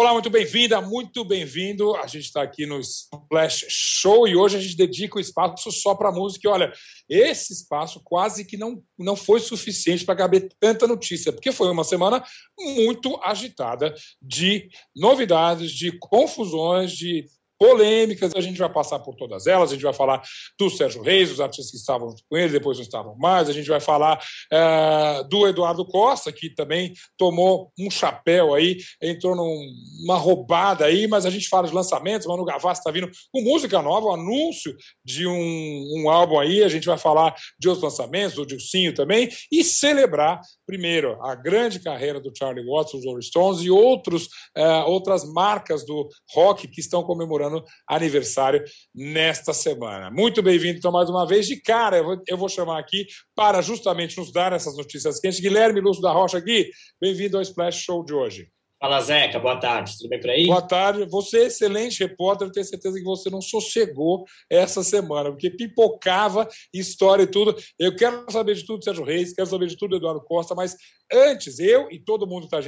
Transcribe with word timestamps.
Olá, 0.00 0.12
muito 0.12 0.30
bem-vinda, 0.30 0.80
muito 0.80 1.24
bem-vindo. 1.24 1.96
A 1.96 2.06
gente 2.06 2.26
está 2.26 2.40
aqui 2.40 2.64
no 2.64 2.78
Splash 2.78 3.66
Show 3.68 4.28
e 4.28 4.36
hoje 4.36 4.56
a 4.56 4.60
gente 4.60 4.76
dedica 4.76 5.16
o 5.16 5.20
espaço 5.20 5.72
só 5.72 5.92
para 5.92 6.12
música. 6.12 6.46
E 6.46 6.48
olha, 6.48 6.72
esse 7.08 7.52
espaço 7.52 8.00
quase 8.04 8.44
que 8.44 8.56
não, 8.56 8.80
não 8.96 9.16
foi 9.16 9.40
suficiente 9.40 10.04
para 10.04 10.14
caber 10.14 10.50
tanta 10.60 10.86
notícia, 10.86 11.32
porque 11.32 11.50
foi 11.50 11.68
uma 11.68 11.82
semana 11.82 12.22
muito 12.56 13.18
agitada 13.24 13.92
de 14.22 14.68
novidades, 14.94 15.72
de 15.72 15.90
confusões, 15.98 16.92
de 16.92 17.26
polêmicas, 17.58 18.32
a 18.34 18.40
gente 18.40 18.58
vai 18.58 18.72
passar 18.72 19.00
por 19.00 19.14
todas 19.16 19.46
elas, 19.46 19.70
a 19.70 19.74
gente 19.74 19.82
vai 19.82 19.92
falar 19.92 20.22
do 20.58 20.70
Sérgio 20.70 21.02
Reis, 21.02 21.30
os 21.30 21.40
artistas 21.40 21.70
que 21.70 21.76
estavam 21.76 22.14
com 22.28 22.36
ele, 22.36 22.52
depois 22.52 22.78
não 22.78 22.84
estavam 22.84 23.16
mais, 23.16 23.48
a 23.48 23.52
gente 23.52 23.68
vai 23.68 23.80
falar 23.80 24.22
é, 24.52 25.24
do 25.28 25.46
Eduardo 25.46 25.84
Costa, 25.84 26.32
que 26.32 26.54
também 26.54 26.92
tomou 27.16 27.72
um 27.78 27.90
chapéu 27.90 28.54
aí, 28.54 28.78
entrou 29.02 29.34
numa 29.34 30.16
roubada 30.16 30.84
aí, 30.84 31.06
mas 31.08 31.26
a 31.26 31.30
gente 31.30 31.48
fala 31.48 31.66
de 31.66 31.74
lançamentos, 31.74 32.26
Manu 32.26 32.44
Gavassi 32.44 32.80
está 32.80 32.90
vindo 32.90 33.10
com 33.32 33.42
música 33.42 33.82
nova, 33.82 34.06
um 34.06 34.14
anúncio 34.14 34.76
de 35.04 35.26
um, 35.26 36.02
um 36.02 36.10
álbum 36.10 36.38
aí, 36.38 36.62
a 36.62 36.68
gente 36.68 36.86
vai 36.86 36.98
falar 36.98 37.34
de 37.58 37.68
outros 37.68 37.82
lançamentos, 37.82 38.36
do 38.36 38.46
Dilcinho 38.46 38.94
também, 38.94 39.28
e 39.50 39.64
celebrar, 39.64 40.40
primeiro, 40.66 41.18
a 41.24 41.34
grande 41.34 41.80
carreira 41.80 42.20
do 42.20 42.32
Charlie 42.36 42.64
Watts, 42.64 42.92
dos 42.92 43.04
Rolling 43.04 43.22
Stones, 43.22 43.60
e 43.62 43.70
outros, 43.70 44.28
é, 44.56 44.82
outras 44.84 45.24
marcas 45.24 45.84
do 45.84 46.08
rock 46.32 46.68
que 46.68 46.80
estão 46.80 47.02
comemorando 47.02 47.47
comemorando 47.48 47.64
aniversário 47.88 48.62
nesta 48.94 49.52
semana. 49.52 50.10
Muito 50.10 50.42
bem-vindo, 50.42 50.78
então, 50.78 50.92
mais 50.92 51.08
uma 51.08 51.26
vez. 51.26 51.46
De 51.46 51.60
cara, 51.60 51.96
eu 51.96 52.04
vou, 52.04 52.22
eu 52.28 52.36
vou, 52.36 52.48
chamar 52.48 52.78
aqui 52.78 53.06
para 53.34 53.62
justamente 53.62 54.16
nos 54.18 54.32
dar 54.32 54.52
essas 54.52 54.76
notícias 54.76 55.18
quentes. 55.18 55.40
Guilherme 55.40 55.80
Lúcio 55.80 56.02
da 56.02 56.12
Rocha 56.12 56.38
aqui, 56.38 56.70
bem-vindo 57.00 57.36
ao 57.36 57.42
Splash 57.42 57.82
Show 57.82 58.04
de 58.04 58.14
hoje. 58.14 58.48
Fala, 58.80 59.00
Zeca, 59.00 59.40
boa 59.40 59.58
tarde, 59.58 59.98
tudo 59.98 60.08
bem 60.08 60.20
por 60.20 60.30
aí? 60.30 60.46
Boa 60.46 60.62
tarde, 60.62 61.04
você, 61.06 61.46
excelente 61.46 61.98
repórter, 61.98 62.48
tenho 62.48 62.64
certeza 62.64 62.96
que 62.96 63.04
você 63.04 63.28
não 63.28 63.40
sossegou 63.40 64.24
essa 64.48 64.84
semana, 64.84 65.32
porque 65.32 65.50
pipocava 65.50 66.48
história 66.72 67.24
e 67.24 67.26
tudo. 67.26 67.56
Eu 67.76 67.96
quero 67.96 68.24
saber 68.30 68.54
de 68.54 68.64
tudo 68.64 68.84
Sérgio 68.84 69.02
Reis, 69.02 69.32
quero 69.32 69.48
saber 69.48 69.66
de 69.66 69.76
tudo 69.76 69.96
Eduardo 69.96 70.24
Costa, 70.24 70.54
mas 70.54 70.76
antes, 71.12 71.58
eu 71.58 71.90
e 71.90 71.98
todo 71.98 72.24
mundo 72.24 72.48
que 72.48 72.54
está 72.54 72.58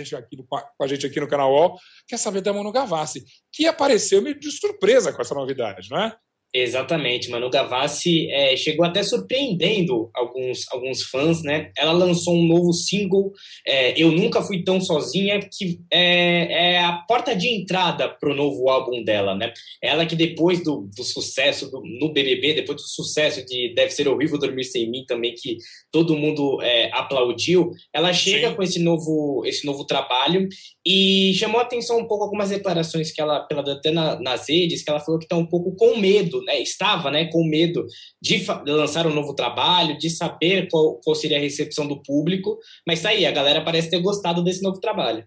com 0.77 0.84
a 0.84 0.89
gente 0.89 1.07
aqui 1.07 1.21
no 1.21 1.29
canal 1.29 1.53
UOL, 1.53 1.79
quer 2.09 2.17
saber 2.17 2.41
da 2.41 2.53
Manu 2.53 2.73
Gavassi, 2.73 3.23
que 3.53 3.69
apareceu 3.69 4.21
meio 4.21 4.37
de 4.37 4.51
surpresa 4.51 5.12
com 5.12 5.23
essa 5.23 5.34
novidade, 5.34 5.89
não 5.91 5.99
é? 6.03 6.17
Exatamente, 6.53 7.31
Manu 7.31 7.48
Gavassi 7.48 8.29
é, 8.29 8.56
chegou 8.56 8.84
até 8.84 9.05
surpreendendo 9.05 10.11
alguns, 10.12 10.67
alguns 10.73 11.05
fãs, 11.05 11.45
né? 11.45 11.70
Ela 11.79 11.93
lançou 11.93 12.34
um 12.34 12.45
novo 12.45 12.73
single, 12.73 13.33
é, 13.65 13.93
Eu 13.97 14.11
Nunca 14.11 14.43
Fui 14.43 14.65
Tão 14.65 14.81
Sozinha, 14.81 15.39
que 15.39 15.78
é, 15.93 16.73
é 16.73 16.78
a 16.81 16.93
porta 17.06 17.37
de 17.37 17.48
entrada 17.48 18.09
para 18.09 18.33
o 18.33 18.34
novo 18.34 18.69
álbum 18.69 19.05
dela, 19.05 19.37
né? 19.37 19.53
Ela 19.81 20.05
que 20.05 20.17
depois 20.17 20.65
do, 20.65 20.91
do 20.97 21.05
sucesso 21.05 21.71
do, 21.71 21.83
no 22.01 22.12
BBB, 22.12 22.55
depois 22.55 22.83
do 22.83 22.89
sucesso 22.89 23.47
de 23.47 23.73
Deve 23.73 23.93
Ser 23.93 24.09
Horrível 24.09 24.37
Dormir 24.37 24.65
Sem 24.65 24.91
Mim 24.91 25.05
também, 25.06 25.34
que 25.34 25.56
todo 25.93 26.17
mundo 26.17 26.61
é, 26.62 26.91
aplaudiu, 26.93 27.71
ela 27.95 28.12
chega 28.12 28.51
Sim. 28.51 28.56
com 28.56 28.62
esse 28.65 28.81
novo, 28.81 29.45
esse 29.47 29.65
novo 29.65 29.84
trabalho 29.84 30.48
e 30.84 31.33
chamou 31.34 31.61
a 31.61 31.62
atenção 31.62 31.98
um 31.98 32.09
pouco 32.09 32.25
algumas 32.25 32.48
declarações 32.48 33.12
que 33.12 33.21
ela, 33.21 33.39
pela 33.41 33.61
até 33.73 33.93
na, 33.93 34.19
nas 34.19 34.48
redes, 34.48 34.83
que 34.83 34.91
ela 34.91 34.98
falou 34.98 35.21
que 35.21 35.27
está 35.27 35.37
um 35.37 35.47
pouco 35.47 35.77
com 35.77 35.97
medo 35.97 36.40
né, 36.45 36.61
estava 36.61 37.11
né, 37.11 37.27
com 37.27 37.45
medo 37.45 37.87
de 38.21 38.45
lançar 38.67 39.07
um 39.07 39.15
novo 39.15 39.35
trabalho, 39.35 39.99
de 39.99 40.11
saber 40.11 40.69
qual, 40.71 41.01
qual 41.03 41.15
seria 41.15 41.39
a 41.39 41.41
recepção 41.41 41.87
do 41.87 42.03
público, 42.03 42.59
mas 42.87 43.03
tá 43.03 43.11
aí, 43.11 43.27
a 43.27 43.33
galera 43.33 43.65
parece 43.65 43.91
ter 43.91 44.01
gostado 44.01 44.43
desse 44.43 44.63
novo 44.63 44.81
trabalho. 44.81 45.27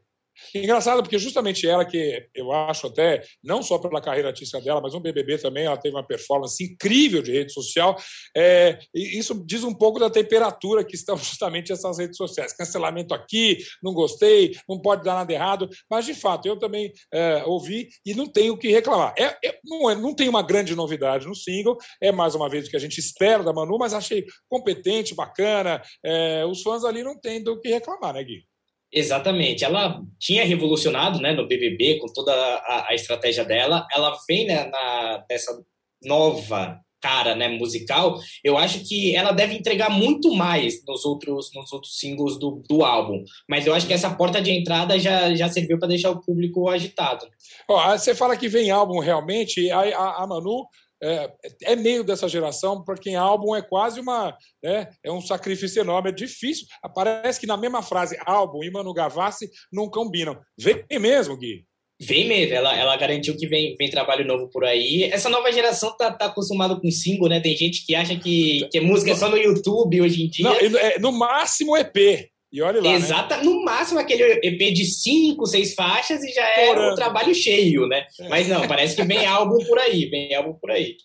Engraçado, 0.53 1.01
porque 1.01 1.17
justamente 1.17 1.67
ela, 1.67 1.85
que 1.85 2.27
eu 2.33 2.51
acho 2.51 2.87
até, 2.87 3.23
não 3.43 3.61
só 3.61 3.77
pela 3.77 4.01
carreira 4.01 4.29
artística 4.29 4.59
dela, 4.61 4.81
mas 4.81 4.93
no 4.93 4.99
BBB 4.99 5.37
também, 5.37 5.65
ela 5.65 5.77
teve 5.77 5.95
uma 5.95 6.05
performance 6.05 6.63
incrível 6.63 7.21
de 7.21 7.31
rede 7.31 7.53
social. 7.53 7.95
É, 8.35 8.79
isso 8.93 9.43
diz 9.45 9.63
um 9.63 9.73
pouco 9.73 9.99
da 9.99 10.09
temperatura 10.09 10.83
que 10.83 10.95
estão 10.95 11.15
justamente 11.17 11.71
essas 11.71 11.97
redes 11.97 12.17
sociais. 12.17 12.53
Cancelamento 12.53 13.13
aqui, 13.13 13.59
não 13.81 13.93
gostei, 13.93 14.55
não 14.67 14.79
pode 14.79 15.03
dar 15.03 15.15
nada 15.15 15.31
errado. 15.31 15.69
Mas, 15.89 16.05
de 16.05 16.13
fato, 16.13 16.47
eu 16.47 16.57
também 16.57 16.91
é, 17.13 17.43
ouvi 17.45 17.89
e 18.05 18.13
não 18.13 18.27
tenho 18.27 18.53
o 18.53 18.57
que 18.57 18.69
reclamar. 18.69 19.13
É, 19.17 19.37
é, 19.45 19.59
não, 19.63 19.89
é, 19.89 19.95
não 19.95 20.15
tem 20.15 20.27
uma 20.27 20.41
grande 20.41 20.75
novidade 20.75 21.27
no 21.27 21.35
single, 21.35 21.77
é 22.01 22.11
mais 22.11 22.35
uma 22.35 22.49
vez 22.49 22.67
o 22.67 22.69
que 22.69 22.75
a 22.75 22.79
gente 22.79 22.99
espera 22.99 23.43
da 23.43 23.53
Manu, 23.53 23.77
mas 23.77 23.93
achei 23.93 24.25
competente, 24.49 25.15
bacana. 25.15 25.81
É, 26.03 26.45
os 26.45 26.61
fãs 26.61 26.83
ali 26.83 27.03
não 27.03 27.19
têm 27.19 27.43
do 27.43 27.59
que 27.59 27.69
reclamar, 27.69 28.13
né, 28.13 28.23
Gui? 28.23 28.52
Exatamente. 28.93 29.65
Ela 29.65 30.01
tinha 30.19 30.45
revolucionado 30.45 31.19
né, 31.19 31.33
no 31.33 31.47
BBB 31.47 31.97
com 31.99 32.07
toda 32.13 32.31
a, 32.31 32.89
a 32.89 32.93
estratégia 32.93 33.43
dela. 33.43 33.87
Ela 33.91 34.15
vem 34.27 34.45
né, 34.45 34.65
na, 34.65 35.25
nessa 35.29 35.59
nova 36.03 36.79
cara 37.01 37.35
né, 37.35 37.49
musical. 37.49 38.17
Eu 38.41 38.57
acho 38.57 38.87
que 38.87 39.13
ela 39.13 39.33
deve 39.33 39.55
entregar 39.55 39.89
muito 39.89 40.33
mais 40.33 40.85
nos 40.87 41.03
outros, 41.03 41.51
nos 41.53 41.73
outros 41.73 41.99
singles 41.99 42.39
do, 42.39 42.61
do 42.69 42.85
álbum. 42.85 43.21
Mas 43.49 43.67
eu 43.67 43.73
acho 43.73 43.85
que 43.85 43.93
essa 43.93 44.15
porta 44.15 44.41
de 44.41 44.51
entrada 44.51 44.97
já, 44.97 45.35
já 45.35 45.49
serviu 45.49 45.77
para 45.77 45.89
deixar 45.89 46.11
o 46.11 46.21
público 46.21 46.69
agitado. 46.69 47.27
Você 47.67 48.15
fala 48.15 48.37
que 48.37 48.47
vem 48.47 48.71
álbum 48.71 48.99
realmente. 48.99 49.69
A, 49.69 49.81
a, 49.81 50.23
a 50.23 50.27
Manu 50.27 50.65
é, 51.03 51.33
é, 51.63 51.75
meio 51.75 52.03
dessa 52.03 52.29
geração, 52.29 52.83
para 52.83 52.95
quem 52.95 53.15
álbum 53.15 53.53
é 53.53 53.61
quase 53.61 53.99
uma. 53.99 54.35
É, 54.63 54.87
é 55.03 55.11
um 55.11 55.21
sacrifício 55.21 55.81
enorme, 55.81 56.09
é 56.09 56.13
difícil. 56.13 56.65
Parece 56.95 57.39
que 57.39 57.47
na 57.47 57.57
mesma 57.57 57.81
frase 57.81 58.17
álbum 58.25 58.63
e 58.63 58.71
Manu 58.71 58.93
Gavassi 58.93 59.49
não 59.71 59.89
combinam. 59.89 60.39
Vem 60.57 60.85
mesmo, 60.99 61.37
Gui. 61.37 61.65
Vem 62.01 62.27
mesmo, 62.27 62.55
ela, 62.55 62.75
ela 62.75 62.97
garantiu 62.97 63.37
que 63.37 63.47
vem, 63.47 63.75
vem 63.77 63.89
trabalho 63.89 64.25
novo 64.25 64.49
por 64.49 64.65
aí. 64.65 65.03
Essa 65.03 65.29
nova 65.29 65.51
geração 65.51 65.95
tá, 65.95 66.11
tá 66.11 66.25
acostumada 66.25 66.75
com 66.79 66.89
single, 66.89 67.29
né? 67.29 67.39
Tem 67.39 67.55
gente 67.55 67.85
que 67.85 67.95
acha 67.95 68.15
que, 68.17 68.67
que 68.71 68.81
música 68.81 69.11
é 69.11 69.15
só 69.15 69.29
no 69.29 69.37
YouTube 69.37 70.01
hoje 70.01 70.23
em 70.23 70.29
dia. 70.29 70.45
Não, 70.45 70.55
é, 70.55 70.99
no 70.99 71.11
máximo 71.11 71.77
EP. 71.77 72.29
E 72.53 72.61
olha 72.61 72.79
lá. 72.79 72.91
Né? 72.91 72.95
Exata, 72.97 73.37
né? 73.37 73.43
no 73.43 73.63
máximo 73.63 73.99
aquele 73.99 74.23
EP 74.43 74.73
de 74.73 74.85
cinco, 74.85 75.47
seis 75.47 75.73
faixas 75.73 76.23
e 76.23 76.31
já 76.31 76.47
é 76.47 76.71
um 76.71 76.93
trabalho 76.93 77.33
cheio, 77.33 77.87
né? 77.87 78.05
É. 78.19 78.29
Mas 78.29 78.47
não, 78.47 78.67
parece 78.67 78.95
que 78.95 79.03
vem 79.03 79.25
álbum 79.25 79.57
por 79.65 79.79
aí, 79.79 80.05
vem 80.05 80.35
álbum 80.35 80.53
por 80.53 80.69
aí. 80.69 80.95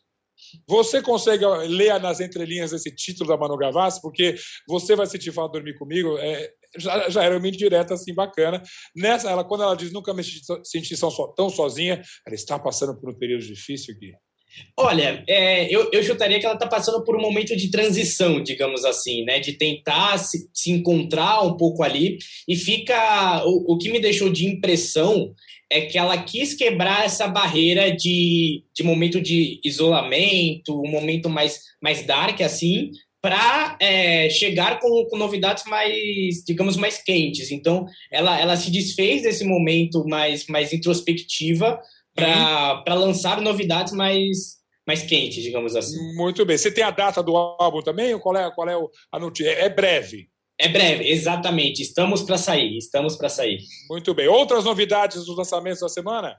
Você 0.69 1.01
consegue 1.03 1.45
ler 1.67 1.99
nas 2.01 2.21
entrelinhas 2.21 2.73
esse 2.73 2.95
título 2.95 3.31
da 3.31 3.37
Manu 3.37 3.57
Gavassi, 3.57 4.01
porque 4.03 4.35
você 4.69 4.95
vai 4.95 5.07
sentir 5.07 5.33
falta 5.33 5.55
dormir 5.55 5.75
comigo. 5.79 6.19
É, 6.19 6.51
já, 6.77 7.09
já 7.09 7.25
era 7.25 7.39
uma 7.39 7.49
indireta 7.49 7.95
assim 7.95 8.15
bacana. 8.15 8.63
Nessa, 8.95 9.31
ela, 9.31 9.43
quando 9.43 9.63
ela 9.63 9.75
diz 9.75 9.91
nunca 9.91 10.13
me 10.13 10.23
senti 10.23 10.95
tão 11.35 11.49
sozinha, 11.49 12.03
ela 12.27 12.35
está 12.35 12.59
passando 12.59 12.99
por 13.01 13.11
um 13.11 13.19
período 13.19 13.45
difícil 13.45 13.95
aqui. 13.95 14.13
Olha, 14.77 15.23
é, 15.29 15.73
eu, 15.75 15.91
eu 15.93 16.03
chutaria 16.03 16.39
que 16.39 16.47
ela 16.47 16.55
está 16.55 16.67
passando 16.67 17.03
por 17.05 17.17
um 17.17 17.21
momento 17.21 17.57
de 17.57 17.71
transição, 17.71 18.43
digamos 18.43 18.85
assim, 18.85 19.25
né? 19.25 19.41
De 19.41 19.53
tentar 19.53 20.19
se, 20.19 20.49
se 20.53 20.71
encontrar 20.71 21.43
um 21.43 21.57
pouco 21.57 21.83
ali. 21.83 22.19
E 22.47 22.57
fica. 22.57 23.45
O, 23.45 23.75
o 23.75 23.79
que 23.79 23.91
me 23.91 24.01
deixou 24.01 24.31
de 24.31 24.47
impressão 24.47 25.35
é 25.71 25.83
que 25.83 25.99
ela 25.99 26.17
quis 26.23 26.55
quebrar 26.55 27.05
essa 27.05 27.27
barreira 27.29 27.95
de, 27.95 28.65
de 28.75 28.83
momento 28.83 29.21
de 29.21 29.61
isolamento, 29.65 30.81
um 30.81 30.91
momento 30.91 31.29
mais, 31.29 31.61
mais 31.83 32.07
dark, 32.07 32.41
assim, 32.41 32.91
para 33.21 33.77
é, 33.81 34.31
chegar 34.31 34.81
com, 34.81 35.05
com 35.07 35.17
novidades 35.19 35.65
mais, 35.67 36.43
digamos, 36.47 36.77
mais 36.77 37.03
quentes. 37.03 37.51
Então, 37.51 37.87
ela, 38.11 38.41
ela 38.41 38.57
se 38.57 38.71
desfez 38.71 39.23
desse 39.23 39.45
momento 39.45 40.07
mais, 40.09 40.47
mais 40.47 40.73
introspectiva 40.73 41.79
para 42.19 42.95
uhum. 42.95 43.01
lançar 43.01 43.41
novidades 43.41 43.93
mais, 43.93 44.57
mais 44.87 45.03
quentes, 45.03 45.43
digamos 45.43 45.77
assim. 45.77 45.97
Muito 46.17 46.45
bem. 46.45 46.59
Você 46.59 46.71
tem 46.71 46.85
a 46.85 46.91
data 46.91 47.23
do 47.23 47.37
álbum 47.37 47.83
também? 47.83 48.19
Qual 48.19 48.37
é, 48.37 48.51
qual 48.51 48.69
é 48.69 48.75
a 49.13 49.19
notícia? 49.19 49.51
É 49.51 49.69
breve. 49.69 50.29
É 50.61 50.69
breve, 50.69 51.09
exatamente. 51.09 51.83
Estamos 51.83 52.23
para 52.23 52.37
sair, 52.37 52.77
estamos 52.77 53.17
para 53.17 53.29
sair. 53.29 53.61
Muito 53.89 54.13
bem. 54.13 54.27
Outras 54.27 54.65
novidades 54.65 55.25
dos 55.25 55.37
lançamentos 55.37 55.81
da 55.81 55.89
semana? 55.89 56.37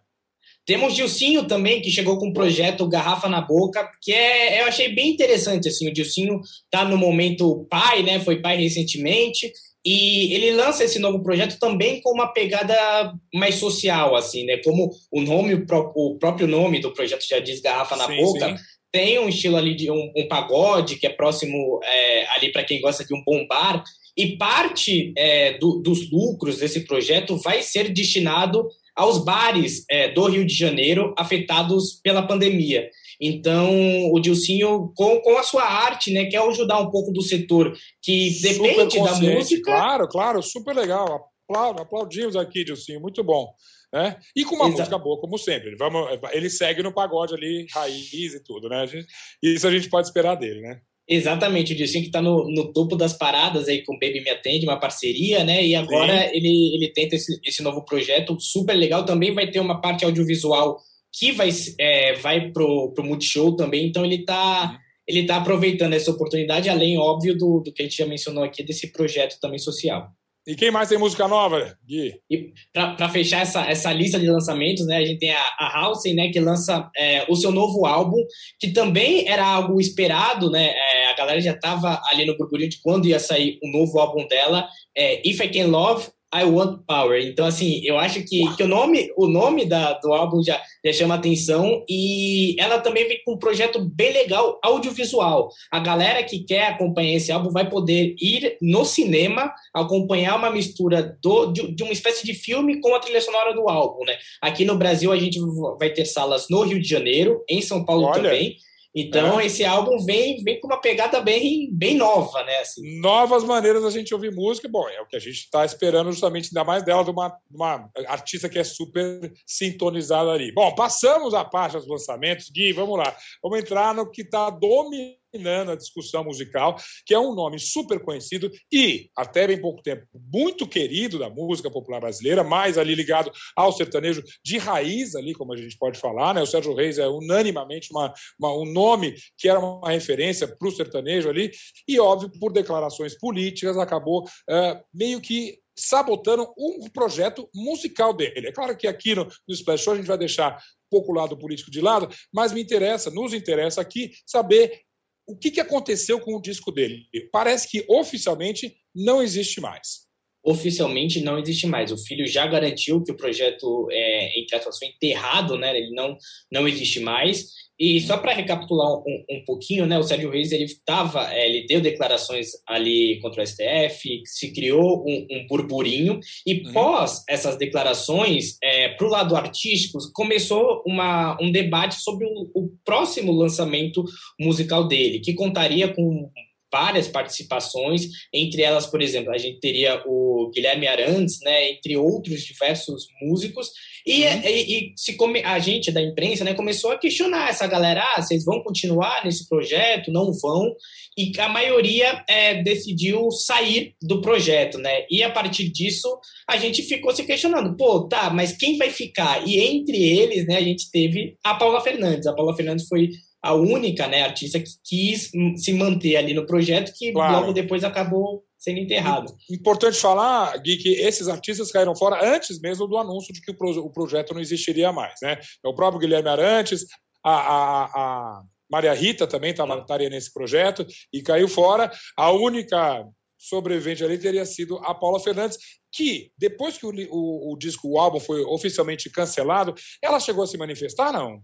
Temos 0.66 0.94
Dilcinho 0.94 1.48
também, 1.48 1.82
que 1.82 1.90
chegou 1.90 2.18
com 2.20 2.28
o 2.28 2.34
projeto 2.34 2.88
Garrafa 2.88 3.28
na 3.28 3.42
Boca, 3.42 3.90
que 4.02 4.12
é, 4.12 4.62
eu 4.62 4.68
achei 4.68 4.94
bem 4.94 5.10
interessante, 5.10 5.68
assim, 5.68 5.90
o 5.90 5.94
Dilcinho 5.94 6.42
está 6.66 6.86
no 6.86 6.98
momento 6.98 7.66
pai, 7.70 8.04
né, 8.04 8.20
foi 8.20 8.42
pai 8.42 8.58
recentemente, 8.58 9.52
e 9.92 10.36
ele 10.36 10.52
lança 10.52 10.84
esse 10.84 11.00
novo 11.00 11.24
projeto 11.24 11.58
também 11.58 12.00
com 12.00 12.12
uma 12.12 12.28
pegada 12.28 13.12
mais 13.34 13.56
social, 13.56 14.16
assim, 14.16 14.46
né? 14.46 14.58
Como 14.58 14.92
o 15.12 15.20
nome, 15.20 15.56
o 15.96 16.16
próprio 16.20 16.46
nome 16.46 16.80
do 16.80 16.94
projeto 16.94 17.28
já 17.28 17.40
diz 17.40 17.60
Garrafa 17.60 17.96
na 17.96 18.06
sim, 18.06 18.18
Boca, 18.18 18.56
sim. 18.56 18.64
tem 18.92 19.18
um 19.18 19.28
estilo 19.28 19.58
ali 19.58 19.76
de 19.76 19.90
um, 19.90 20.14
um 20.16 20.28
pagode 20.28 20.98
que 20.98 21.08
é 21.08 21.10
próximo 21.10 21.80
é, 21.84 22.28
ali 22.36 22.52
para 22.52 22.64
quem 22.64 22.80
gosta 22.80 23.04
de 23.04 23.16
um 23.16 23.24
bom 23.26 23.48
bar. 23.48 23.84
E 24.16 24.38
parte 24.38 25.12
é, 25.18 25.58
do, 25.58 25.80
dos 25.80 26.12
lucros 26.12 26.60
desse 26.60 26.82
projeto 26.82 27.36
vai 27.38 27.64
ser 27.64 27.92
destinado 27.92 28.68
aos 28.96 29.18
bares 29.18 29.86
é, 29.90 30.10
do 30.10 30.28
Rio 30.28 30.46
de 30.46 30.54
Janeiro 30.54 31.16
afetados 31.18 32.00
pela 32.04 32.22
pandemia. 32.22 32.88
Então, 33.20 33.70
o 34.12 34.20
Dilcinho, 34.20 34.94
com, 34.96 35.20
com 35.20 35.38
a 35.38 35.44
sua 35.44 35.64
arte, 35.64 36.12
né, 36.12 36.26
quer 36.26 36.42
ajudar 36.42 36.80
um 36.80 36.90
pouco 36.90 37.12
do 37.12 37.22
setor 37.22 37.78
que 38.02 38.30
depende 38.42 38.98
da 38.98 39.16
música. 39.16 39.72
Claro, 39.72 40.08
claro, 40.08 40.42
super 40.42 40.74
legal. 40.74 41.30
aplaudo, 41.50 41.82
aplaudimos 41.82 42.36
aqui, 42.36 42.64
Dilcinho, 42.64 43.02
muito 43.02 43.22
bom. 43.24 43.54
Né? 43.92 44.16
E 44.36 44.46
com 44.46 44.56
uma 44.56 44.66
Exato. 44.66 44.80
música 44.80 44.98
boa, 44.98 45.20
como 45.20 45.38
sempre. 45.38 45.76
Vamos, 45.76 46.08
ele 46.32 46.50
segue 46.50 46.82
no 46.82 46.94
pagode 46.94 47.34
ali, 47.34 47.66
raiz 47.74 48.34
e 48.34 48.44
tudo, 48.44 48.70
né? 48.70 48.86
Gente, 48.88 49.08
isso 49.44 49.68
a 49.68 49.72
gente 49.72 49.90
pode 49.90 50.08
esperar 50.08 50.36
dele, 50.36 50.62
né? 50.62 50.80
Exatamente, 51.12 51.74
o 51.74 51.76
Dilcinho 51.76 52.04
que 52.04 52.10
está 52.10 52.22
no, 52.22 52.48
no, 52.52 52.72
topo 52.72 52.96
das 52.96 53.14
paradas 53.14 53.68
aí 53.68 53.84
com 53.84 53.96
o 53.96 54.00
Baby 54.00 54.22
Me 54.22 54.30
Atende, 54.30 54.68
uma 54.68 54.80
parceria, 54.80 55.44
né? 55.44 55.66
E 55.66 55.74
agora 55.74 56.30
ele, 56.36 56.76
ele 56.76 56.94
tenta 56.94 57.16
esse, 57.16 57.40
esse 57.44 57.64
novo 57.64 57.84
projeto 57.84 58.40
super 58.40 58.76
legal. 58.76 59.04
Também 59.04 59.34
vai 59.34 59.50
ter 59.50 59.60
uma 59.60 59.82
parte 59.82 60.06
audiovisual 60.06 60.80
que 61.12 61.32
vai, 61.32 61.50
é, 61.80 62.14
vai 62.14 62.52
pro, 62.52 62.92
pro 62.94 63.04
Multishow 63.04 63.56
também, 63.56 63.88
então 63.88 64.06
ele 64.06 64.16
está 64.16 64.80
ele 65.08 65.26
tá 65.26 65.38
aproveitando 65.38 65.94
essa 65.94 66.12
oportunidade, 66.12 66.70
além, 66.70 67.00
óbvio, 67.00 67.36
do, 67.36 67.62
do 67.62 67.74
que 67.74 67.82
a 67.82 67.86
gente 67.86 67.98
já 67.98 68.06
mencionou 68.06 68.44
aqui, 68.44 68.62
desse 68.62 68.92
projeto 68.92 69.40
também 69.42 69.58
social. 69.58 70.08
E 70.48 70.56
quem 70.56 70.72
mais 70.72 70.88
tem 70.88 70.98
música 70.98 71.28
nova, 71.28 71.76
Gui? 71.86 72.14
E 72.30 72.54
para 72.72 73.10
fechar 73.10 73.42
essa, 73.42 73.70
essa 73.70 73.92
lista 73.92 74.20
de 74.20 74.30
lançamentos, 74.30 74.86
né, 74.86 74.98
a 74.98 75.06
gente 75.06 75.20
tem 75.20 75.32
a, 75.32 75.42
a 75.60 75.80
Halsey, 75.80 76.14
né, 76.14 76.30
que 76.30 76.40
lança 76.40 76.90
é, 76.98 77.26
o 77.28 77.36
seu 77.36 77.52
novo 77.52 77.86
álbum, 77.86 78.18
que 78.60 78.72
também 78.72 79.28
era 79.28 79.46
algo 79.46 79.80
esperado, 79.80 80.50
né, 80.50 80.72
é, 80.76 81.10
a 81.12 81.16
galera 81.16 81.42
já 81.42 81.52
estava 81.52 82.02
ali 82.06 82.26
no 82.26 82.38
burburinho 82.38 82.70
de 82.70 82.82
quando 82.82 83.08
ia 83.08 83.20
sair 83.20 83.60
o 83.64 83.72
novo 83.72 84.00
álbum 84.00 84.28
dela, 84.28 84.68
é, 84.96 85.28
If 85.28 85.40
I 85.40 85.50
Can 85.50 85.68
Love, 85.68 86.08
I 86.34 86.44
Want 86.44 86.82
Power. 86.86 87.20
Então, 87.22 87.46
assim, 87.46 87.82
eu 87.84 87.98
acho 87.98 88.24
que, 88.24 88.56
que 88.56 88.64
o 88.64 88.68
nome, 88.68 89.12
o 89.18 89.28
nome 89.28 89.66
da, 89.66 89.94
do 89.94 90.14
álbum 90.14 90.44
já, 90.44 90.62
já 90.86 90.94
chama 90.94 91.16
atenção 91.16 91.84
e 91.90 92.56
ela 92.60 92.80
também 92.80 93.08
vem 93.08 93.22
com 93.24 93.34
um 93.34 93.40
projeto 93.40 93.80
bem 93.80 94.14
legal 94.14 94.60
audiovisual. 94.64 95.50
A 95.72 95.80
galera 95.80 96.24
que 96.24 96.44
quer 96.44 96.68
acompanhar 96.68 97.16
esse 97.16 97.32
álbum 97.32 97.50
vai 97.50 97.68
poder 97.68 98.16
ir 98.22 98.58
no 98.62 98.86
cinema 98.86 99.52
acompanhar 99.74 100.38
uma 100.38 100.52
mistura 100.52 101.18
do, 101.22 101.48
de, 101.48 101.74
de 101.74 101.84
uma 101.84 101.94
espécie 101.94 102.26
de 102.26 102.34
filme 102.34 102.80
com 102.80 102.94
a 102.94 103.00
trilha 103.00 103.22
sonora 103.22 103.54
do 103.54 103.68
álbum, 103.68 104.06
né? 104.06 104.16
Aqui 104.42 104.64
no 104.66 104.78
Brasil 104.78 105.12
a 105.12 105.18
gente 105.18 105.40
vai 105.80 105.90
ter 105.90 106.06
salas 106.06 106.46
no 106.50 106.62
Rio 106.62 106.80
de 106.80 106.88
Janeiro, 106.88 107.44
em 107.50 107.62
São 107.62 107.84
Paulo 107.84 108.06
Olha. 108.06 108.22
também. 108.22 108.56
Então, 109.02 109.40
é. 109.40 109.46
esse 109.46 109.64
álbum 109.64 110.04
vem, 110.04 110.44
vem 110.44 110.60
com 110.60 110.68
uma 110.68 110.82
pegada 110.82 111.22
bem, 111.22 111.70
bem 111.72 111.96
nova, 111.96 112.44
né? 112.44 112.60
Assim. 112.60 113.00
Novas 113.00 113.44
maneiras 113.44 113.84
da 113.84 113.90
gente 113.90 114.14
ouvir 114.14 114.32
música. 114.32 114.68
Bom, 114.68 114.88
é 114.90 115.02
o 115.02 115.06
que 115.06 115.16
a 115.16 115.20
gente 115.20 115.40
está 115.40 115.66
esperando 115.66 116.12
justamente, 116.12 116.50
ainda 116.50 116.64
mais 116.64 116.84
dela, 116.84 117.04
de 117.04 117.12
uma, 117.12 117.38
uma 117.50 117.90
artista 118.08 118.50
que 118.50 118.60
é 118.60 118.64
super 118.64 119.32
sintonizada 119.46 120.32
ali. 120.32 120.52
Bom, 120.54 120.74
passamos 120.74 121.34
a 121.34 121.46
parte 121.46 121.78
dos 121.78 121.88
lançamentos. 121.88 122.50
Gui, 122.50 122.74
vamos 122.74 122.98
lá. 122.98 123.16
Vamos 123.44 123.60
entrar 123.60 123.94
no 123.94 124.10
que 124.10 124.22
está 124.22 124.50
dominando 124.50 125.19
dominando 125.32 125.72
a 125.72 125.76
discussão 125.76 126.24
musical, 126.24 126.76
que 127.06 127.14
é 127.14 127.20
um 127.20 127.34
nome 127.34 127.60
super 127.60 128.00
conhecido 128.00 128.52
e, 128.72 129.10
até 129.16 129.48
bem 129.48 129.62
pouco 129.62 129.82
tempo, 129.82 130.06
muito 130.32 130.68
querido 130.68 131.20
da 131.20 131.30
música 131.30 131.70
popular 131.70 132.00
brasileira, 132.00 132.44
mais 132.44 132.78
ali 132.78 132.96
ligado 132.96 133.32
ao 133.56 133.72
sertanejo 133.72 134.24
de 134.44 134.58
raiz, 134.58 135.16
ali, 135.16 135.34
como 135.34 135.54
a 135.54 135.58
gente 135.58 135.78
pode 135.78 136.00
falar. 136.00 136.34
Né? 136.34 136.42
O 136.42 136.48
Sérgio 136.48 136.74
Reis 136.74 136.98
é 136.98 137.08
unanimamente 137.08 137.90
uma, 137.92 138.14
uma 138.40 138.54
um 138.60 138.66
nome 138.66 139.16
que 139.38 139.48
era 139.48 139.60
uma 139.60 139.92
referência 139.92 140.48
para 140.48 140.68
o 140.68 140.72
sertanejo 140.72 141.30
ali, 141.30 141.52
e, 141.88 142.00
óbvio, 142.00 142.32
por 142.40 142.52
declarações 142.52 143.18
políticas, 143.18 143.78
acabou 143.78 144.24
uh, 144.24 144.84
meio 144.94 145.22
que 145.22 145.60
sabotando 145.78 146.46
um 146.58 146.90
projeto 146.90 147.50
musical 147.56 148.14
dele. 148.14 148.48
É 148.48 148.52
claro 148.52 148.76
que 148.76 148.86
aqui 148.86 149.16
no, 149.16 149.24
no 149.24 149.54
Splash 149.54 149.82
Show 149.82 149.94
a 149.94 149.96
gente 149.96 150.08
vai 150.08 150.18
deixar 150.18 150.62
pouco 150.90 151.12
o 151.12 151.16
lado 151.16 151.38
político 151.38 151.72
de 151.72 151.80
lado, 151.80 152.10
mas 152.34 152.52
me 152.52 152.62
interessa, 152.62 153.10
nos 153.10 153.34
interessa 153.34 153.80
aqui 153.80 154.12
saber 154.26 154.82
o 155.30 155.38
que, 155.38 155.52
que 155.52 155.60
aconteceu 155.60 156.20
com 156.20 156.36
o 156.36 156.42
disco 156.42 156.72
dele? 156.72 157.06
Parece 157.32 157.70
que 157.70 157.86
oficialmente 157.88 158.76
não 158.96 159.22
existe 159.22 159.62
mais. 159.62 160.10
Oficialmente 160.44 161.22
não 161.22 161.38
existe 161.38 161.68
mais. 161.68 161.92
O 161.92 161.98
filho 161.98 162.26
já 162.26 162.48
garantiu 162.48 163.04
que 163.04 163.12
o 163.12 163.16
projeto, 163.16 163.88
é, 163.92 164.40
entre 164.40 164.56
aspas, 164.56 164.78
foi 164.80 164.88
enterrado, 164.88 165.58
né? 165.58 165.78
ele 165.78 165.92
não, 165.92 166.18
não 166.52 166.68
existe 166.68 167.00
mais. 167.00 167.48
E 167.80 168.02
só 168.02 168.18
para 168.18 168.34
recapitular 168.34 168.92
um, 168.92 169.26
um, 169.30 169.44
pouquinho, 169.46 169.86
né, 169.86 169.98
o 169.98 170.04
Sérgio 170.04 170.30
Reis 170.30 170.52
ele 170.52 170.66
tava, 170.86 171.34
é, 171.34 171.48
ele 171.48 171.66
deu 171.66 171.80
declarações 171.80 172.50
ali 172.68 173.20
contra 173.22 173.42
o 173.42 173.48
STF, 173.48 174.22
se 174.26 174.52
criou 174.52 175.06
um, 175.08 175.28
um 175.32 175.48
burburinho 175.48 176.20
e 176.46 176.56
uhum. 176.56 176.74
pós 176.74 177.24
essas 177.30 177.58
declarações, 177.58 178.58
é, 178.62 178.79
para 179.00 179.08
o 179.08 179.10
lado 179.10 179.36
artístico, 179.38 179.98
começou 180.12 180.84
uma, 180.86 181.42
um 181.42 181.50
debate 181.50 181.96
sobre 182.02 182.26
o, 182.26 182.52
o 182.54 182.70
próximo 182.84 183.32
lançamento 183.32 184.04
musical 184.38 184.90
dele, 184.90 185.22
que 185.22 185.34
contaria 185.34 185.88
com 185.88 186.30
várias 186.72 187.08
participações, 187.08 188.08
entre 188.34 188.62
elas, 188.62 188.86
por 188.86 189.02
exemplo, 189.02 189.32
a 189.34 189.38
gente 189.38 189.60
teria 189.60 190.02
o 190.06 190.52
Guilherme 190.54 190.88
Arantes, 190.88 191.40
né, 191.42 191.72
entre 191.72 191.98
outros 191.98 192.42
diversos 192.42 193.08
músicos, 193.22 193.72
e, 194.06 194.24
uhum. 194.24 194.42
e, 194.44 194.78
e 194.78 194.94
se 194.96 195.14
come, 195.14 195.42
a 195.44 195.60
gente 195.60 195.92
da 195.92 196.02
imprensa 196.02 196.44
né, 196.44 196.54
começou 196.54 196.92
a 196.92 196.98
questionar 196.98 197.50
essa 197.50 197.68
galera, 197.68 198.04
ah, 198.16 198.22
vocês 198.22 198.44
vão 198.44 198.64
continuar 198.64 199.24
nesse 199.26 199.48
projeto, 199.48 200.12
não 200.12 200.32
vão, 200.34 200.74
e 201.18 201.32
a 201.40 201.50
maioria 201.50 202.24
é, 202.30 202.62
decidiu 202.64 203.30
sair 203.32 203.94
do 204.02 204.22
projeto, 204.22 204.78
né, 204.78 205.06
e 205.10 205.24
a 205.24 205.30
partir 205.30 205.70
disso 205.70 206.08
a 206.48 206.58
gente 206.58 206.84
ficou 206.84 207.14
se 207.14 207.24
questionando, 207.24 207.76
pô, 207.76 208.08
tá, 208.08 208.30
mas 208.30 208.56
quem 208.56 208.78
vai 208.78 208.90
ficar? 208.90 209.48
E 209.48 209.60
entre 209.60 209.98
eles, 209.98 210.46
né, 210.48 210.58
a 210.58 210.64
gente 210.64 210.90
teve 210.92 211.36
a 211.44 211.54
Paula 211.56 211.82
Fernandes, 211.82 212.28
a 212.28 212.34
Paula 212.34 212.56
Fernandes 212.56 212.88
foi 212.88 213.10
a 213.42 213.54
única 213.54 214.08
né, 214.08 214.24
artista 214.24 214.60
que 214.60 214.70
quis 214.84 215.32
se 215.58 215.74
manter 215.74 216.18
ali 216.18 216.34
no 216.34 216.46
projeto, 216.46 216.94
que 216.96 217.12
claro. 217.12 217.40
logo 217.40 217.54
depois 217.54 217.84
acabou 217.84 218.44
sendo 218.58 218.80
enterrado. 218.80 219.34
Importante 219.50 219.98
falar, 219.98 220.58
Gui, 220.58 220.78
que 220.78 220.90
esses 220.90 221.30
artistas 221.30 221.72
caíram 221.72 221.96
fora 221.96 222.36
antes 222.36 222.60
mesmo 222.60 222.86
do 222.88 222.98
anúncio 222.98 223.34
de 223.34 223.42
que 223.42 223.52
o, 223.52 223.58
pro, 223.58 223.70
o 223.72 223.90
projeto 223.90 224.34
não 224.34 224.42
existiria 224.42 224.92
mais. 224.92 225.16
Né? 225.22 225.40
O 225.64 225.74
próprio 225.74 226.02
Guilherme 226.02 226.28
Arantes, 226.28 226.86
a, 227.24 227.32
a, 227.32 227.84
a 227.86 228.44
Maria 228.70 228.94
Rita 228.94 229.26
também 229.26 229.52
estaria 229.52 230.10
nesse 230.10 230.34
projeto 230.34 230.86
e 231.14 231.22
caiu 231.22 231.48
fora. 231.48 231.90
A 232.18 232.32
única 232.32 233.06
sobrevivente 233.38 234.04
ali 234.04 234.18
teria 234.18 234.46
sido 234.46 234.78
a 234.80 234.94
Paula 234.94 235.20
Fernandes, 235.20 235.58
que 235.90 236.30
depois 236.38 236.78
que 236.78 236.86
o, 236.86 236.92
o, 237.10 237.54
o 237.54 237.58
disco, 237.58 237.88
o 237.88 237.98
álbum 237.98 238.20
foi 238.20 238.42
oficialmente 238.42 239.10
cancelado, 239.10 239.74
ela 240.04 240.20
chegou 240.20 240.44
a 240.44 240.48
se 240.48 240.58
manifestar, 240.58 241.14
não? 241.14 241.42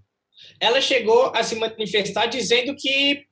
Ela 0.59 0.81
chegou 0.81 1.31
a 1.35 1.43
se 1.43 1.55
manifestar 1.55 2.27
dizendo 2.27 2.75
que 2.75 3.23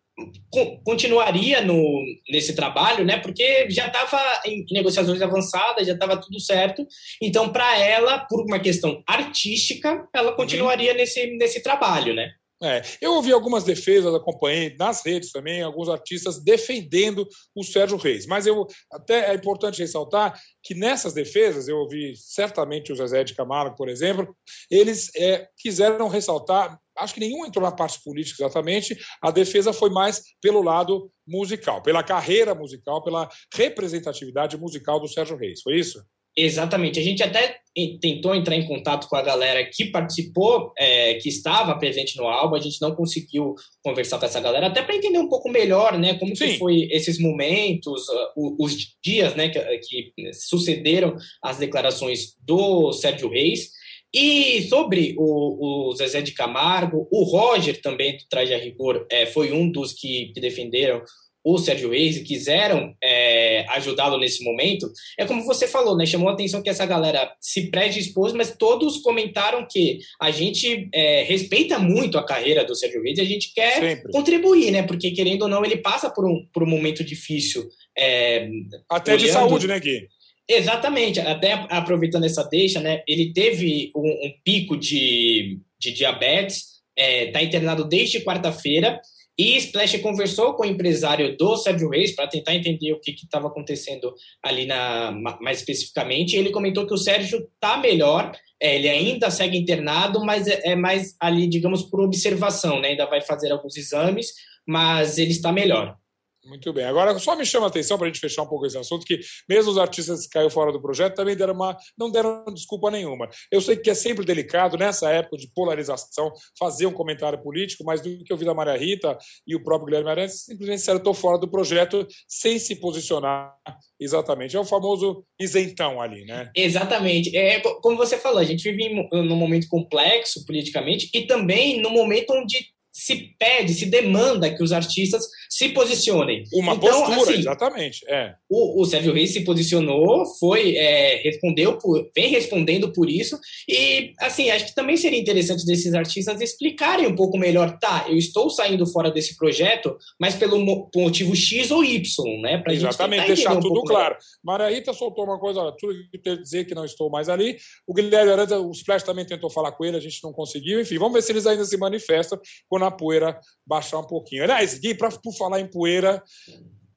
continuaria 0.83 1.61
no, 1.61 2.03
nesse 2.29 2.53
trabalho, 2.53 3.03
né? 3.03 3.17
Porque 3.17 3.67
já 3.69 3.87
estava 3.87 4.21
em 4.45 4.63
negociações 4.71 5.21
avançadas, 5.21 5.87
já 5.87 5.93
estava 5.93 6.17
tudo 6.17 6.39
certo. 6.39 6.85
Então, 7.21 7.51
para 7.51 7.77
ela, 7.79 8.19
por 8.19 8.41
uma 8.41 8.59
questão 8.59 9.01
artística, 9.07 10.07
ela 10.13 10.31
uhum. 10.31 10.37
continuaria 10.37 10.91
uhum. 10.91 10.97
nesse, 10.97 11.25
nesse 11.37 11.63
trabalho, 11.63 12.13
né? 12.13 12.31
É, 12.63 12.81
eu 13.01 13.15
ouvi 13.15 13.29
algumas 13.33 13.65
defesas, 13.65 14.15
acompanhei 14.15 14.73
nas 14.79 15.05
redes 15.05 15.33
também, 15.33 15.61
alguns 15.61 15.89
artistas 15.89 16.41
defendendo 16.41 17.27
o 17.53 17.61
Sérgio 17.61 17.97
Reis. 17.97 18.25
Mas 18.25 18.47
eu 18.47 18.65
até 18.89 19.31
é 19.31 19.35
importante 19.35 19.81
ressaltar 19.81 20.39
que 20.63 20.73
nessas 20.73 21.13
defesas, 21.13 21.67
eu 21.67 21.77
ouvi 21.77 22.13
certamente 22.15 22.93
o 22.93 22.95
Zezé 22.95 23.25
de 23.25 23.35
Camargo, 23.35 23.75
por 23.75 23.89
exemplo, 23.89 24.33
eles 24.71 25.11
é, 25.17 25.45
quiseram 25.57 26.07
ressaltar, 26.07 26.79
acho 27.03 27.13
que 27.13 27.19
nenhum 27.19 27.45
entrou 27.45 27.63
na 27.63 27.71
parte 27.71 28.01
política 28.03 28.43
exatamente, 28.43 28.97
a 29.21 29.31
defesa 29.31 29.73
foi 29.73 29.89
mais 29.89 30.21
pelo 30.41 30.61
lado 30.61 31.11
musical, 31.27 31.81
pela 31.81 32.03
carreira 32.03 32.55
musical, 32.55 33.03
pela 33.03 33.29
representatividade 33.53 34.57
musical 34.57 34.99
do 34.99 35.07
Sérgio 35.07 35.37
Reis. 35.37 35.61
Foi 35.61 35.77
isso? 35.77 36.03
Exatamente. 36.35 36.99
A 36.99 37.03
gente 37.03 37.21
até 37.21 37.57
tentou 38.01 38.33
entrar 38.33 38.55
em 38.55 38.65
contato 38.65 39.07
com 39.07 39.15
a 39.15 39.21
galera 39.21 39.63
que 39.71 39.85
participou, 39.85 40.71
é, 40.77 41.15
que 41.15 41.29
estava 41.29 41.77
presente 41.77 42.17
no 42.17 42.25
álbum. 42.25 42.55
A 42.55 42.59
gente 42.59 42.81
não 42.81 42.95
conseguiu 42.95 43.53
conversar 43.83 44.17
com 44.17 44.25
essa 44.25 44.41
galera, 44.41 44.67
até 44.67 44.81
para 44.81 44.95
entender 44.95 45.19
um 45.19 45.29
pouco 45.29 45.49
melhor, 45.49 45.97
né, 45.97 46.15
como 46.15 46.35
Sim. 46.35 46.45
que 46.47 46.57
foi 46.57 46.87
esses 46.91 47.19
momentos, 47.19 48.07
uh, 48.35 48.55
os 48.59 48.75
dias, 49.03 49.35
né, 49.35 49.49
que, 49.49 49.59
que 49.81 50.33
sucederam 50.33 51.15
as 51.43 51.57
declarações 51.57 52.35
do 52.41 52.91
Sérgio 52.93 53.29
Reis. 53.29 53.69
E 54.13 54.61
sobre 54.69 55.15
o, 55.17 55.89
o, 55.89 55.95
Zezé 55.95 56.21
de 56.21 56.33
Camargo, 56.33 57.07
o 57.11 57.23
Roger 57.23 57.81
também 57.81 58.15
do 58.15 58.23
Traje 58.29 58.53
a 58.53 58.57
Rigor 58.57 59.07
é, 59.09 59.25
foi 59.25 59.51
um 59.51 59.69
dos 59.69 59.93
que, 59.93 60.31
que 60.33 60.39
defenderam 60.39 61.01
o 61.43 61.57
Sérgio 61.57 61.89
Reis 61.89 62.15
e 62.15 62.23
quiseram 62.23 62.95
é, 63.03 63.65
ajudá-lo 63.69 64.17
nesse 64.17 64.43
momento, 64.43 64.89
é 65.17 65.25
como 65.25 65.43
você 65.43 65.67
falou, 65.67 65.97
né? 65.97 66.05
Chamou 66.05 66.29
a 66.29 66.33
atenção 66.33 66.61
que 66.61 66.69
essa 66.69 66.85
galera 66.85 67.33
se 67.41 67.69
predispôs, 67.69 68.31
mas 68.31 68.55
todos 68.55 68.99
comentaram 68.99 69.67
que 69.69 69.99
a 70.21 70.31
gente 70.31 70.87
é, 70.93 71.23
respeita 71.23 71.77
muito 71.77 72.17
a 72.17 72.25
carreira 72.25 72.63
do 72.63 72.73
Sérgio 72.73 73.03
Reis 73.03 73.17
e 73.17 73.21
a 73.21 73.25
gente 73.25 73.53
quer 73.53 73.79
Sempre. 73.79 74.11
contribuir, 74.11 74.71
né? 74.71 74.83
Porque, 74.83 75.11
querendo 75.11 75.43
ou 75.43 75.49
não, 75.49 75.65
ele 75.65 75.77
passa 75.77 76.09
por 76.09 76.25
um, 76.25 76.47
por 76.53 76.63
um 76.63 76.69
momento 76.69 77.03
difícil. 77.03 77.67
É, 77.97 78.47
Até 78.89 79.11
olhando... 79.13 79.25
de 79.25 79.31
saúde, 79.31 79.67
né, 79.67 79.79
Gui? 79.79 80.07
Exatamente, 80.49 81.19
até 81.19 81.53
aproveitando 81.69 82.25
essa 82.25 82.43
deixa, 82.43 82.79
né? 82.79 83.01
Ele 83.07 83.31
teve 83.31 83.91
um, 83.95 84.09
um 84.09 84.33
pico 84.43 84.75
de, 84.75 85.59
de 85.79 85.91
diabetes, 85.91 86.81
está 86.95 87.39
é, 87.39 87.43
internado 87.43 87.83
desde 87.85 88.23
quarta-feira 88.23 88.99
E 89.37 89.57
Splash 89.57 89.97
conversou 89.99 90.53
com 90.53 90.63
o 90.63 90.65
empresário 90.65 91.35
do 91.35 91.57
Sérgio 91.57 91.89
Reis 91.89 92.15
para 92.15 92.27
tentar 92.27 92.53
entender 92.53 92.93
o 92.93 92.99
que 92.99 93.11
estava 93.11 93.47
acontecendo 93.47 94.13
ali 94.43 94.65
na, 94.65 95.11
mais 95.41 95.59
especificamente. 95.59 96.35
Ele 96.35 96.51
comentou 96.51 96.85
que 96.85 96.93
o 96.93 96.97
Sérgio 96.97 97.39
está 97.55 97.77
melhor, 97.77 98.31
é, 98.61 98.75
ele 98.75 98.89
ainda 98.89 99.31
segue 99.31 99.57
internado, 99.57 100.23
mas 100.23 100.47
é, 100.47 100.71
é, 100.71 100.75
mais 100.75 101.15
ali, 101.19 101.47
digamos, 101.47 101.81
por 101.83 102.01
observação, 102.01 102.79
né? 102.79 102.89
Ainda 102.89 103.07
vai 103.07 103.21
fazer 103.21 103.51
alguns 103.51 103.75
exames, 103.75 104.33
mas 104.67 105.17
ele 105.17 105.31
está 105.31 105.51
melhor. 105.51 105.97
Muito 106.45 106.73
bem. 106.73 106.83
Agora, 106.85 107.17
só 107.19 107.35
me 107.35 107.45
chama 107.45 107.67
a 107.67 107.69
atenção 107.69 107.97
para 107.97 108.07
a 108.07 108.09
gente 108.09 108.19
fechar 108.19 108.41
um 108.41 108.47
pouco 108.47 108.65
esse 108.65 108.77
assunto, 108.77 109.05
que 109.05 109.19
mesmo 109.47 109.71
os 109.71 109.77
artistas 109.77 110.23
que 110.25 110.33
caíram 110.33 110.49
fora 110.49 110.71
do 110.71 110.81
projeto 110.81 111.15
também 111.15 111.35
deram 111.35 111.53
uma, 111.53 111.77
não 111.97 112.11
deram 112.11 112.43
desculpa 112.53 112.91
nenhuma. 112.91 113.29
Eu 113.51 113.61
sei 113.61 113.77
que 113.77 113.89
é 113.89 113.93
sempre 113.93 114.25
delicado, 114.25 114.77
nessa 114.77 115.09
época 115.09 115.37
de 115.37 115.49
polarização, 115.53 116.31
fazer 116.59 116.85
um 116.85 116.91
comentário 116.91 117.41
político, 117.41 117.83
mas 117.85 118.01
do 118.01 118.23
que 118.23 118.31
eu 118.31 118.37
vi 118.37 118.45
da 118.45 118.53
Maria 118.53 118.77
Rita 118.77 119.17
e 119.47 119.55
o 119.55 119.63
próprio 119.63 119.85
Guilherme 119.85 120.09
Arantes, 120.09 120.43
simplesmente 120.43 120.79
estou 120.81 121.13
fora 121.13 121.37
do 121.37 121.47
projeto 121.47 122.05
sem 122.27 122.59
se 122.59 122.75
posicionar 122.75 123.55
exatamente. 123.99 124.55
É 124.55 124.59
o 124.59 124.65
famoso 124.65 125.25
isentão 125.39 126.01
ali, 126.01 126.25
né? 126.25 126.51
Exatamente. 126.55 127.35
É, 127.35 127.59
como 127.59 127.95
você 127.95 128.17
falou, 128.17 128.39
a 128.39 128.43
gente 128.43 128.69
vive 128.69 129.07
num 129.11 129.35
momento 129.35 129.67
complexo 129.69 130.45
politicamente 130.45 131.09
e 131.13 131.25
também 131.25 131.81
no 131.81 131.89
momento 131.89 132.33
onde 132.33 132.73
se 132.93 133.35
pede, 133.39 133.73
se 133.73 133.87
demanda 133.87 134.55
que 134.55 134.63
os 134.63 134.71
artistas 134.71 135.27
se 135.53 135.69
posicionem. 135.69 136.45
Uma 136.51 136.73
então, 136.73 136.89
postura, 136.89 137.21
assim, 137.21 137.39
exatamente. 137.41 138.03
É. 138.09 138.33
O, 138.49 138.81
o 138.81 138.85
Sérgio 138.85 139.13
Reis 139.13 139.33
se 139.33 139.41
posicionou, 139.41 140.25
foi, 140.39 140.75
é, 140.75 141.21
respondeu, 141.23 141.77
por, 141.77 142.09
vem 142.15 142.29
respondendo 142.29 142.91
por 142.91 143.07
isso, 143.07 143.39
e 143.69 144.13
assim, 144.19 144.49
acho 144.49 144.65
que 144.65 144.73
também 144.73 144.97
seria 144.97 145.19
interessante 145.19 145.63
desses 145.63 145.93
artistas 145.93 146.41
explicarem 146.41 147.05
um 147.05 147.15
pouco 147.15 147.37
melhor, 147.37 147.77
tá, 147.77 148.07
eu 148.09 148.17
estou 148.17 148.49
saindo 148.49 148.87
fora 148.87 149.11
desse 149.11 149.37
projeto, 149.37 149.95
mas 150.19 150.33
pelo 150.33 150.57
motivo 150.95 151.35
X 151.35 151.69
ou 151.69 151.83
Y, 151.83 152.41
né? 152.41 152.57
Pra 152.57 152.73
exatamente, 152.73 153.27
deixar 153.27 153.55
um 153.55 153.59
tudo 153.59 153.83
claro. 153.83 154.17
Maria 154.43 154.69
Rita 154.69 154.91
soltou 154.91 155.23
uma 155.23 155.39
coisa, 155.39 155.71
tudo 155.79 155.93
que 156.11 156.37
dizer 156.37 156.65
que 156.65 156.73
não 156.73 156.83
estou 156.83 157.11
mais 157.11 157.29
ali. 157.29 157.57
O 157.85 157.93
Guilherme 157.93 158.31
Arantes, 158.31 158.55
o 158.55 158.71
Splash 158.71 159.03
também 159.03 159.23
tentou 159.23 159.51
falar 159.51 159.71
com 159.73 159.85
ele, 159.85 159.97
a 159.97 160.01
gente 160.01 160.17
não 160.23 160.33
conseguiu. 160.33 160.81
Enfim, 160.81 160.97
vamos 160.97 161.13
ver 161.13 161.21
se 161.21 161.31
eles 161.31 161.45
ainda 161.45 161.63
se 161.63 161.77
manifestam 161.77 162.39
quando 162.67 162.81
na 162.81 162.91
poeira 162.91 163.39
baixar 163.67 163.99
um 163.99 164.07
pouquinho. 164.07 164.43
Aliás, 164.43 164.79
Gui, 164.79 164.95
pra, 164.95 165.09
por 165.11 165.42
falar 165.43 165.59
em 165.59 165.67
poeira, 165.67 166.23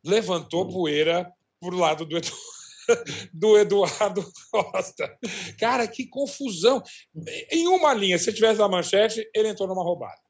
levantou 0.05 0.69
poeira 0.69 1.31
pro 1.61 1.77
lado 1.77 2.05
do 2.05 2.17
Eduardo 2.17 2.37
do 3.33 3.59
Eduardo 3.59 4.25
Costa. 4.51 5.19
Cara, 5.59 5.87
que 5.87 6.07
confusão. 6.07 6.83
Em 7.51 7.67
uma 7.69 7.93
linha, 7.93 8.19
se 8.19 8.33
tivesse 8.33 8.63
a 8.63 8.69
manchete, 8.69 9.29
ele 9.35 9.49
entrou 9.49 9.69
numa 9.69 9.83
roubada. 9.83 10.27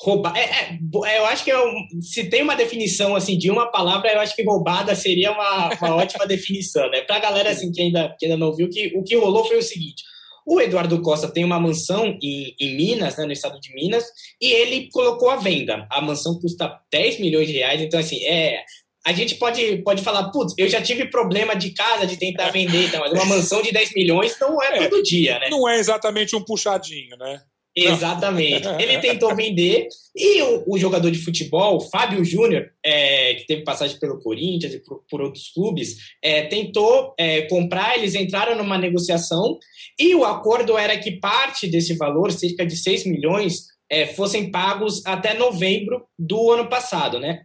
Roubar. 0.00 0.36
É, 0.36 0.44
é, 0.44 0.78
é, 1.06 1.18
eu 1.18 1.26
acho 1.26 1.42
que 1.42 1.50
eu, 1.50 1.60
se 2.00 2.30
tem 2.30 2.40
uma 2.40 2.54
definição 2.54 3.16
assim 3.16 3.36
de 3.36 3.50
uma 3.50 3.66
palavra, 3.66 4.12
eu 4.12 4.20
acho 4.20 4.34
que 4.36 4.44
roubada 4.44 4.94
seria 4.94 5.32
uma, 5.32 5.74
uma 5.74 5.96
ótima 5.96 6.24
definição, 6.26 6.88
né? 6.88 7.00
Pra 7.02 7.18
galera 7.18 7.50
assim, 7.50 7.72
que, 7.72 7.82
ainda, 7.82 8.14
que 8.16 8.26
ainda 8.26 8.38
não 8.38 8.54
viu, 8.54 8.70
que, 8.70 8.96
o 8.96 9.02
que 9.02 9.16
rolou 9.16 9.44
foi 9.44 9.58
o 9.58 9.62
seguinte: 9.62 10.04
o 10.48 10.58
Eduardo 10.62 11.02
Costa 11.02 11.28
tem 11.28 11.44
uma 11.44 11.60
mansão 11.60 12.18
em, 12.22 12.54
em 12.58 12.74
Minas, 12.74 13.18
né, 13.18 13.26
no 13.26 13.32
estado 13.32 13.60
de 13.60 13.74
Minas, 13.74 14.06
e 14.40 14.50
ele 14.50 14.88
colocou 14.90 15.28
à 15.28 15.36
venda. 15.36 15.86
A 15.90 16.00
mansão 16.00 16.40
custa 16.40 16.80
10 16.90 17.20
milhões 17.20 17.46
de 17.48 17.52
reais, 17.52 17.82
então, 17.82 18.00
assim, 18.00 18.24
é. 18.24 18.64
A 19.06 19.12
gente 19.12 19.34
pode, 19.36 19.78
pode 19.82 20.02
falar, 20.02 20.30
putz, 20.30 20.54
eu 20.56 20.68
já 20.68 20.80
tive 20.80 21.10
problema 21.10 21.54
de 21.54 21.70
casa 21.70 22.06
de 22.06 22.16
tentar 22.16 22.50
vender, 22.50 22.86
então, 22.86 23.00
mas 23.00 23.12
uma 23.12 23.26
mansão 23.26 23.60
de 23.60 23.70
10 23.72 23.94
milhões 23.94 24.38
não 24.40 24.62
é, 24.62 24.78
é 24.78 24.88
todo 24.88 25.02
dia, 25.02 25.38
né? 25.38 25.50
Não 25.50 25.68
é 25.68 25.78
exatamente 25.78 26.34
um 26.34 26.42
puxadinho, 26.42 27.16
né? 27.18 27.42
Exatamente. 27.86 28.66
Ele 28.80 28.98
tentou 28.98 29.34
vender 29.34 29.88
e 30.14 30.42
o, 30.42 30.64
o, 30.66 30.78
jogador 30.78 31.10
de 31.10 31.18
futebol, 31.18 31.80
Fábio 31.80 32.24
Júnior, 32.24 32.70
é, 32.84 33.34
que 33.34 33.46
teve 33.46 33.62
passagem 33.62 33.98
pelo 33.98 34.20
Corinthians 34.20 34.74
e 34.74 34.82
por, 34.82 35.02
por 35.08 35.20
outros 35.20 35.50
clubes, 35.52 35.96
é, 36.22 36.42
tentou 36.42 37.14
é, 37.18 37.42
comprar, 37.42 37.96
eles 37.96 38.14
entraram 38.14 38.56
numa 38.56 38.78
negociação 38.78 39.58
e 39.98 40.14
o 40.14 40.24
acordo 40.24 40.76
era 40.76 40.98
que 40.98 41.12
parte 41.12 41.68
desse 41.68 41.96
valor, 41.96 42.32
cerca 42.32 42.66
de 42.66 42.76
6 42.76 43.06
milhões, 43.06 43.68
é, 43.90 44.06
fossem 44.06 44.50
pagos 44.50 45.04
até 45.06 45.34
novembro 45.34 46.04
do 46.18 46.52
ano 46.52 46.68
passado, 46.68 47.18
né? 47.18 47.42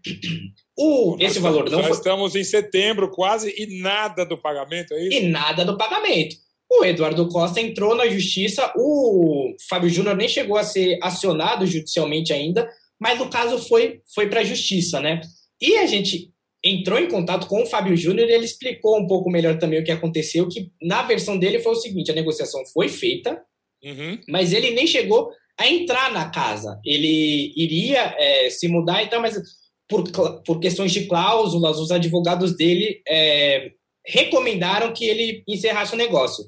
O, 0.77 1.15
esse 1.19 1.39
valor 1.39 1.69
não 1.69 1.81
já 1.81 1.87
foi... 1.87 1.97
estamos 1.97 2.35
em 2.35 2.43
setembro 2.43 3.09
quase 3.11 3.53
e 3.55 3.81
nada 3.81 4.25
do 4.25 4.37
pagamento, 4.37 4.93
é 4.93 5.07
isso? 5.07 5.17
E 5.17 5.29
nada 5.29 5.63
do 5.63 5.77
pagamento. 5.77 6.35
O 6.79 6.85
Eduardo 6.85 7.27
Costa 7.27 7.61
entrou 7.61 7.95
na 7.95 8.07
justiça, 8.07 8.71
o 8.75 9.53
Fábio 9.69 9.89
Júnior 9.89 10.15
nem 10.15 10.27
chegou 10.27 10.57
a 10.57 10.63
ser 10.63 10.97
acionado 11.01 11.67
judicialmente 11.67 12.33
ainda, 12.33 12.69
mas 12.99 13.19
o 13.21 13.29
caso 13.29 13.57
foi, 13.67 14.01
foi 14.13 14.27
para 14.27 14.39
a 14.39 14.43
justiça, 14.43 14.99
né? 14.99 15.21
E 15.61 15.77
a 15.77 15.85
gente 15.85 16.31
entrou 16.63 16.97
em 16.97 17.09
contato 17.09 17.47
com 17.47 17.61
o 17.61 17.65
Fábio 17.65 17.95
Júnior 17.95 18.27
e 18.27 18.33
ele 18.33 18.45
explicou 18.45 18.97
um 18.97 19.05
pouco 19.05 19.29
melhor 19.29 19.59
também 19.59 19.79
o 19.79 19.83
que 19.83 19.91
aconteceu, 19.91 20.47
que 20.47 20.71
na 20.81 21.03
versão 21.03 21.37
dele 21.37 21.59
foi 21.59 21.73
o 21.73 21.79
seguinte, 21.79 22.11
a 22.11 22.15
negociação 22.15 22.65
foi 22.73 22.87
feita, 22.89 23.41
uhum. 23.83 24.19
mas 24.27 24.53
ele 24.53 24.71
nem 24.71 24.87
chegou 24.87 25.29
a 25.59 25.67
entrar 25.67 26.11
na 26.11 26.29
casa. 26.29 26.79
Ele 26.83 27.53
iria 27.55 28.15
é, 28.17 28.49
se 28.49 28.67
mudar, 28.67 29.03
então, 29.03 29.21
mas 29.21 29.39
por, 29.87 30.09
por 30.43 30.59
questões 30.59 30.91
de 30.91 31.05
cláusulas, 31.05 31.77
os 31.77 31.91
advogados 31.91 32.55
dele 32.55 33.01
é, 33.07 33.71
recomendaram 34.05 34.93
que 34.93 35.05
ele 35.05 35.43
encerrasse 35.47 35.93
o 35.93 35.97
negócio 35.97 36.45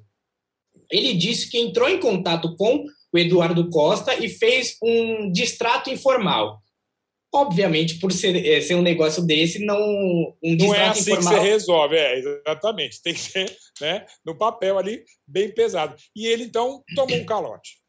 ele 0.91 1.13
disse 1.13 1.49
que 1.49 1.57
entrou 1.57 1.89
em 1.89 1.99
contato 1.99 2.55
com 2.55 2.85
o 3.13 3.17
Eduardo 3.17 3.69
Costa 3.69 4.13
e 4.15 4.29
fez 4.29 4.77
um 4.83 5.31
distrato 5.31 5.89
informal. 5.89 6.61
Obviamente, 7.33 7.99
por 7.99 8.13
ser, 8.13 8.35
eh, 8.45 8.61
ser 8.61 8.75
um 8.75 8.81
negócio 8.81 9.25
desse, 9.25 9.59
não 9.65 9.77
um 9.77 10.55
não 10.55 10.73
é 10.73 10.87
assim 10.87 11.11
informal... 11.11 11.33
que 11.33 11.39
você 11.39 11.49
resolve, 11.49 11.95
é, 11.97 12.19
exatamente. 12.19 13.01
Tem 13.01 13.13
que 13.13 13.19
ser 13.19 13.57
né, 13.81 14.05
no 14.25 14.37
papel 14.37 14.77
ali, 14.77 15.03
bem 15.27 15.49
pesado. 15.53 15.95
E 16.15 16.27
ele, 16.27 16.43
então, 16.43 16.81
tomou 16.95 17.17
um 17.17 17.25
calote. 17.25 17.85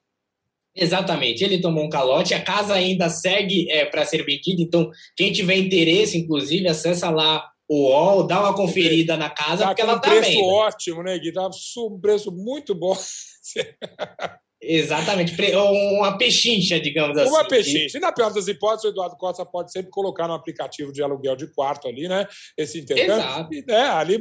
Exatamente, 0.75 1.43
ele 1.43 1.61
tomou 1.61 1.85
um 1.85 1.89
calote, 1.89 2.35
a 2.35 2.43
casa 2.43 2.75
ainda 2.75 3.09
segue 3.09 3.71
é, 3.71 3.87
para 3.87 4.05
ser 4.05 4.23
vendida, 4.25 4.61
então 4.61 4.91
quem 5.17 5.33
tiver 5.33 5.57
interesse, 5.57 6.19
inclusive, 6.19 6.69
acessa 6.69 7.09
lá 7.09 7.49
o 7.69 7.89
UOL, 7.89 8.27
dá 8.27 8.41
uma 8.41 8.55
conferida 8.55 9.17
na 9.17 9.29
casa, 9.29 9.65
tá 9.65 9.69
porque 9.69 9.83
ela 9.83 9.99
tá 9.99 10.09
um 10.09 10.13
preço 10.13 10.41
ótimo, 10.41 11.03
né, 11.03 11.19
Gui? 11.19 11.33
Tá 11.33 11.49
um 11.79 12.01
preço 12.01 12.31
muito 12.31 12.75
bom. 12.75 12.97
Exatamente, 14.61 15.37
uma 15.55 16.17
pechincha, 16.17 16.81
digamos 16.81 17.17
assim. 17.17 17.31
Uma 17.31 17.47
pechincha. 17.47 17.99
E 17.99 18.01
na 18.01 18.11
pior 18.11 18.33
das 18.33 18.49
hipóteses, 18.49 18.85
o 18.85 18.89
Eduardo 18.89 19.17
Costa 19.17 19.45
pode 19.45 19.71
sempre 19.71 19.91
colocar 19.91 20.27
no 20.27 20.35
aplicativo 20.35 20.93
de 20.93 21.03
aluguel 21.03 21.37
de 21.37 21.47
quarto 21.53 21.87
ali, 21.87 22.09
né? 22.09 22.27
Esse 22.57 22.81
intercâmbio. 22.81 23.15
Exato. 23.15 23.55
E, 23.55 23.65
né, 23.67 23.81
ali, 23.81 24.19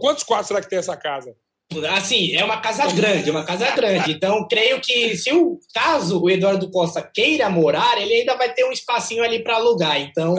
quantos 0.00 0.22
quartos 0.22 0.48
será 0.48 0.60
que 0.60 0.68
tem 0.68 0.78
essa 0.78 0.96
casa? 0.96 1.34
Assim, 1.96 2.36
é 2.36 2.44
uma 2.44 2.58
casa 2.58 2.86
grande, 2.92 3.30
uma 3.30 3.44
casa 3.44 3.70
grande. 3.72 4.12
Então, 4.12 4.46
creio 4.48 4.80
que 4.80 5.16
se 5.16 5.32
o 5.32 5.58
caso 5.74 6.22
o 6.22 6.30
Eduardo 6.30 6.70
Costa 6.70 7.02
queira 7.02 7.48
morar, 7.48 8.00
ele 8.00 8.14
ainda 8.14 8.36
vai 8.36 8.52
ter 8.52 8.64
um 8.64 8.72
espacinho 8.72 9.24
ali 9.24 9.42
para 9.42 9.56
alugar. 9.56 10.00
Então, 10.00 10.34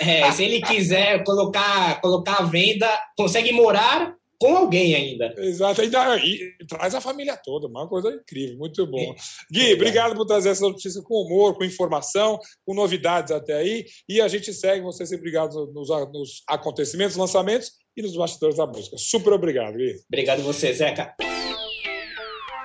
é, 0.00 0.30
se 0.32 0.44
ele 0.44 0.60
quiser 0.62 1.24
colocar, 1.24 2.00
colocar 2.00 2.36
à 2.38 2.42
venda, 2.42 2.88
consegue 3.16 3.52
morar 3.52 4.14
com 4.38 4.56
alguém 4.56 4.94
ainda. 4.94 5.34
Exato, 5.38 5.80
ainda, 5.80 6.16
e 6.18 6.54
traz 6.68 6.94
a 6.94 7.00
família 7.00 7.36
toda, 7.36 7.66
uma 7.66 7.88
coisa 7.88 8.10
incrível, 8.10 8.56
muito 8.56 8.86
bom. 8.86 9.14
Gui, 9.50 9.74
obrigado 9.74 10.14
por 10.14 10.24
trazer 10.24 10.50
essa 10.50 10.62
notícia 10.62 11.02
com 11.02 11.22
humor, 11.22 11.56
com 11.56 11.64
informação, 11.64 12.38
com 12.64 12.74
novidades 12.74 13.32
até 13.32 13.54
aí. 13.54 13.86
E 14.08 14.20
a 14.20 14.28
gente 14.28 14.52
segue, 14.54 14.82
você 14.82 15.04
sempre 15.04 15.28
obrigado 15.28 15.72
nos, 15.72 15.88
nos 16.12 16.42
acontecimentos, 16.46 17.16
lançamentos 17.16 17.72
e 17.96 18.02
nos 18.02 18.16
bastidores 18.16 18.56
da 18.56 18.66
música. 18.66 18.96
Super 18.96 19.32
obrigado, 19.32 19.76
Gui. 19.76 19.96
Obrigado 20.08 20.42
você, 20.42 20.72
Zeca. 20.72 21.14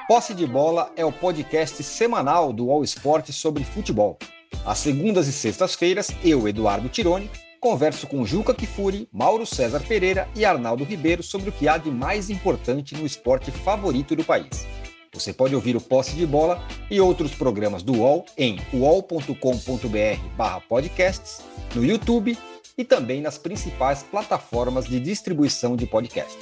Posse 0.07 0.33
de 0.33 0.45
Bola 0.45 0.91
é 0.95 1.03
o 1.03 1.11
podcast 1.11 1.81
semanal 1.81 2.53
do 2.53 2.69
All 2.69 2.83
Sport 2.83 3.31
sobre 3.31 3.63
futebol. 3.63 4.19
Às 4.65 4.77
segundas 4.79 5.27
e 5.27 5.33
sextas-feiras, 5.33 6.09
eu, 6.23 6.47
Eduardo 6.47 6.87
Tironi, 6.87 7.29
converso 7.63 8.05
com 8.07 8.25
Juca 8.25 8.53
Kifuri, 8.53 9.07
Mauro 9.09 9.45
César 9.45 9.79
Pereira 9.79 10.27
e 10.35 10.43
Arnaldo 10.43 10.83
Ribeiro 10.83 11.23
sobre 11.23 11.47
o 11.47 11.51
que 11.53 11.69
há 11.69 11.77
de 11.77 11.89
mais 11.89 12.29
importante 12.29 12.93
no 12.93 13.05
esporte 13.05 13.51
favorito 13.51 14.17
do 14.17 14.23
país. 14.25 14.67
Você 15.13 15.31
pode 15.31 15.55
ouvir 15.55 15.77
o 15.77 15.79
Posse 15.79 16.13
de 16.13 16.27
Bola 16.27 16.61
e 16.91 16.99
outros 16.99 17.33
programas 17.33 17.81
do 17.81 17.99
UOL 17.99 18.25
em 18.37 18.59
uol.com.br/podcasts, 18.73 21.41
no 21.73 21.85
YouTube 21.85 22.37
e 22.77 22.83
também 22.83 23.21
nas 23.21 23.37
principais 23.37 24.03
plataformas 24.03 24.85
de 24.85 24.99
distribuição 24.99 25.77
de 25.77 25.85
podcast. 25.85 26.37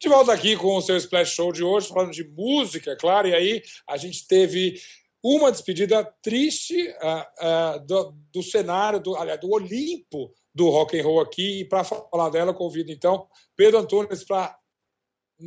De 0.00 0.08
volta 0.08 0.32
aqui 0.32 0.56
com 0.56 0.74
o 0.74 0.80
seu 0.80 0.96
Splash 0.96 1.34
Show 1.34 1.52
de 1.52 1.62
hoje, 1.62 1.88
falando 1.88 2.12
de 2.12 2.24
música, 2.24 2.92
é 2.92 2.96
claro, 2.96 3.28
e 3.28 3.34
aí 3.34 3.62
a 3.86 3.98
gente 3.98 4.26
teve 4.26 4.80
uma 5.22 5.50
despedida 5.50 6.04
triste 6.22 6.76
uh, 6.88 7.76
uh, 7.76 7.86
do, 7.86 8.14
do, 8.32 8.42
cenário, 8.42 9.00
do, 9.00 9.16
aliás, 9.16 9.40
do 9.40 9.50
Olimpo 9.50 10.32
do 10.54 10.70
rock 10.70 10.98
and 10.98 11.04
roll 11.04 11.20
aqui. 11.20 11.60
E 11.60 11.64
para 11.64 11.84
falar 11.84 12.30
dela, 12.30 12.54
convido 12.54 12.90
então 12.90 13.26
Pedro 13.56 13.78
Antunes 13.78 14.24
para 14.24 14.56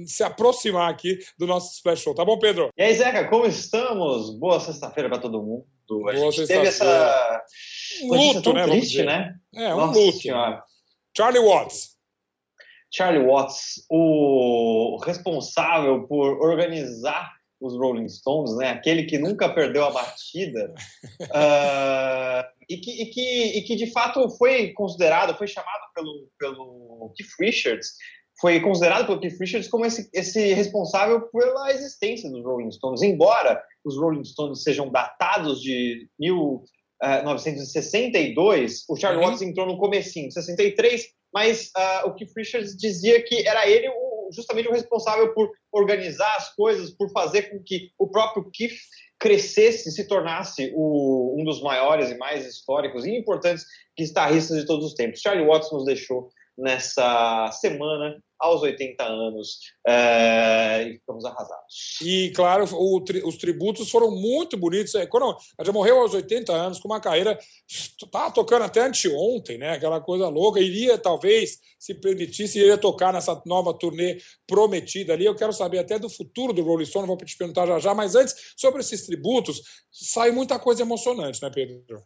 se 0.06 0.24
aproximar 0.24 0.90
aqui 0.90 1.20
do 1.38 1.46
nosso 1.46 1.74
Splash 1.74 2.01
Show. 2.01 2.16
Tá 2.16 2.24
bom, 2.24 2.40
Pedro? 2.40 2.70
E 2.78 2.84
aí, 2.84 2.94
Zeca, 2.94 3.28
como 3.28 3.46
estamos? 3.46 4.38
Boa 4.38 4.60
sexta-feira 4.60 5.10
para 5.10 5.20
todo 5.20 5.44
mundo. 5.44 5.66
A 6.08 6.13
Boa 6.13 6.32
gente 6.32 6.48
teve 6.48 6.68
essa 6.68 7.44
luto, 8.04 8.54
né? 8.54 8.63
Triste, 8.66 9.04
né? 9.04 9.36
É, 9.54 9.74
um 9.74 9.78
Nossa 9.78 10.00
luto. 10.00 10.20
Senhora. 10.20 10.63
Charlie 11.16 11.44
Watts. 11.44 11.98
Charlie 12.90 13.25
Watts, 13.25 13.86
o 13.90 14.98
responsável 15.04 16.08
por 16.08 16.42
organizar 16.42 17.34
os 17.62 17.75
Rolling 17.75 18.10
Stones, 18.10 18.58
né? 18.58 18.70
Aquele 18.70 19.03
que 19.03 19.20
nunca 19.20 19.48
perdeu 19.48 19.86
a 19.86 19.91
batida 19.91 20.74
uh, 21.22 22.44
e, 22.68 22.77
que, 22.77 23.03
e, 23.03 23.06
que, 23.06 23.60
e 23.60 23.62
que 23.62 23.75
de 23.75 23.86
fato 23.91 24.27
foi 24.32 24.74
considerado, 24.74 25.38
foi 25.38 25.46
chamado 25.48 25.84
pelo, 25.94 26.27
pelo 26.39 27.13
Keith 27.15 27.30
Richards, 27.39 27.91
foi 28.39 28.60
considerado 28.60 29.06
pelo 29.06 29.20
Keith 29.20 29.39
Richards 29.39 29.70
como 29.70 29.86
esse, 29.86 30.10
esse 30.12 30.53
responsável 30.53 31.22
pela 31.30 31.72
existência 31.72 32.27
dos 32.30 32.44
Rolling 32.44 32.72
Stones, 32.72 33.03
embora 33.03 33.63
os 33.86 33.96
Rolling 33.96 34.24
Stones 34.24 34.63
sejam 34.63 34.89
datados 34.89 35.62
de 35.62 36.10
1962, 36.20 38.86
o 38.89 38.96
Charlie 38.96 39.22
uhum. 39.22 39.27
Watts 39.27 39.44
entrou 39.44 39.68
no 39.68 39.77
comecinho, 39.77 40.30
de 40.30 40.34
63, 40.34 41.06
mas 41.32 41.70
uh, 41.77 42.08
o 42.08 42.15
Keith 42.15 42.32
Richards 42.36 42.75
dizia 42.75 43.22
que 43.22 43.48
era 43.48 43.70
ele 43.70 43.88
o, 43.89 44.11
justamente 44.32 44.68
o 44.68 44.74
responsável 44.74 45.34
por 45.34 45.52
organizar 45.72 46.36
as 46.36 46.54
coisas, 46.56 46.92
por 46.92 47.12
fazer 47.12 47.44
com 47.44 47.62
que 47.64 47.92
o 47.98 48.08
próprio 48.08 48.50
Keith 48.52 48.78
crescesse, 49.20 49.92
se 49.92 50.08
tornasse 50.08 50.72
o, 50.76 51.40
um 51.40 51.44
dos 51.44 51.62
maiores 51.62 52.10
e 52.10 52.18
mais 52.18 52.46
históricos 52.46 53.06
e 53.06 53.16
importantes 53.16 53.66
guitarristas 53.98 54.58
de 54.58 54.66
todos 54.66 54.86
os 54.86 54.94
tempos. 54.94 55.20
Charlie 55.20 55.46
Watts 55.46 55.72
nos 55.72 55.86
deixou 55.86 56.30
nessa 56.58 57.52
semana 57.52 58.20
aos 58.41 58.62
80 58.62 59.03
anos 59.03 59.60
é, 59.88 60.83
e 60.89 60.93
ficamos 61.00 61.24
arrasados. 61.24 62.00
E, 62.01 62.31
claro, 62.36 62.65
o, 62.74 63.03
os 63.25 63.38
tributos 63.38 63.89
foram 63.89 64.12
muito 64.12 64.57
bonitos. 64.57 64.95
É, 64.95 65.05
quando 65.05 65.25
ela 65.25 65.65
já 65.65 65.71
morreu 65.71 66.00
aos 66.00 66.13
80 66.13 66.51
anos, 66.51 66.79
com 66.79 66.88
uma 66.88 67.00
carreira. 67.00 67.38
Estava 67.69 68.31
tocando 68.31 68.63
até 68.63 68.81
anteontem, 68.81 69.57
né? 69.57 69.71
Aquela 69.71 70.01
coisa 70.01 70.27
louca. 70.27 70.60
Iria, 70.60 70.98
talvez, 70.98 71.60
se 71.79 71.93
permitisse, 71.93 72.60
iria 72.60 72.77
tocar 72.77 73.13
nessa 73.13 73.41
nova 73.45 73.74
turnê 73.74 74.17
prometida 74.48 75.13
ali. 75.13 75.25
Eu 75.25 75.36
quero 75.36 75.53
saber 75.53 75.79
até 75.79 76.00
do 76.00 76.10
futuro 76.10 76.51
do 76.51 76.63
Rolling 76.63 76.86
Stone, 76.86 77.07
vou 77.07 77.17
te 77.17 77.38
perguntar 77.38 77.67
já 77.67 77.79
já. 77.79 77.93
Mas 77.93 78.15
antes, 78.15 78.53
sobre 78.57 78.81
esses 78.81 79.05
tributos, 79.05 79.62
sai 79.91 80.31
muita 80.31 80.57
coisa 80.57 80.81
emocionante, 80.81 81.41
né, 81.41 81.50
Pedro? 81.53 82.03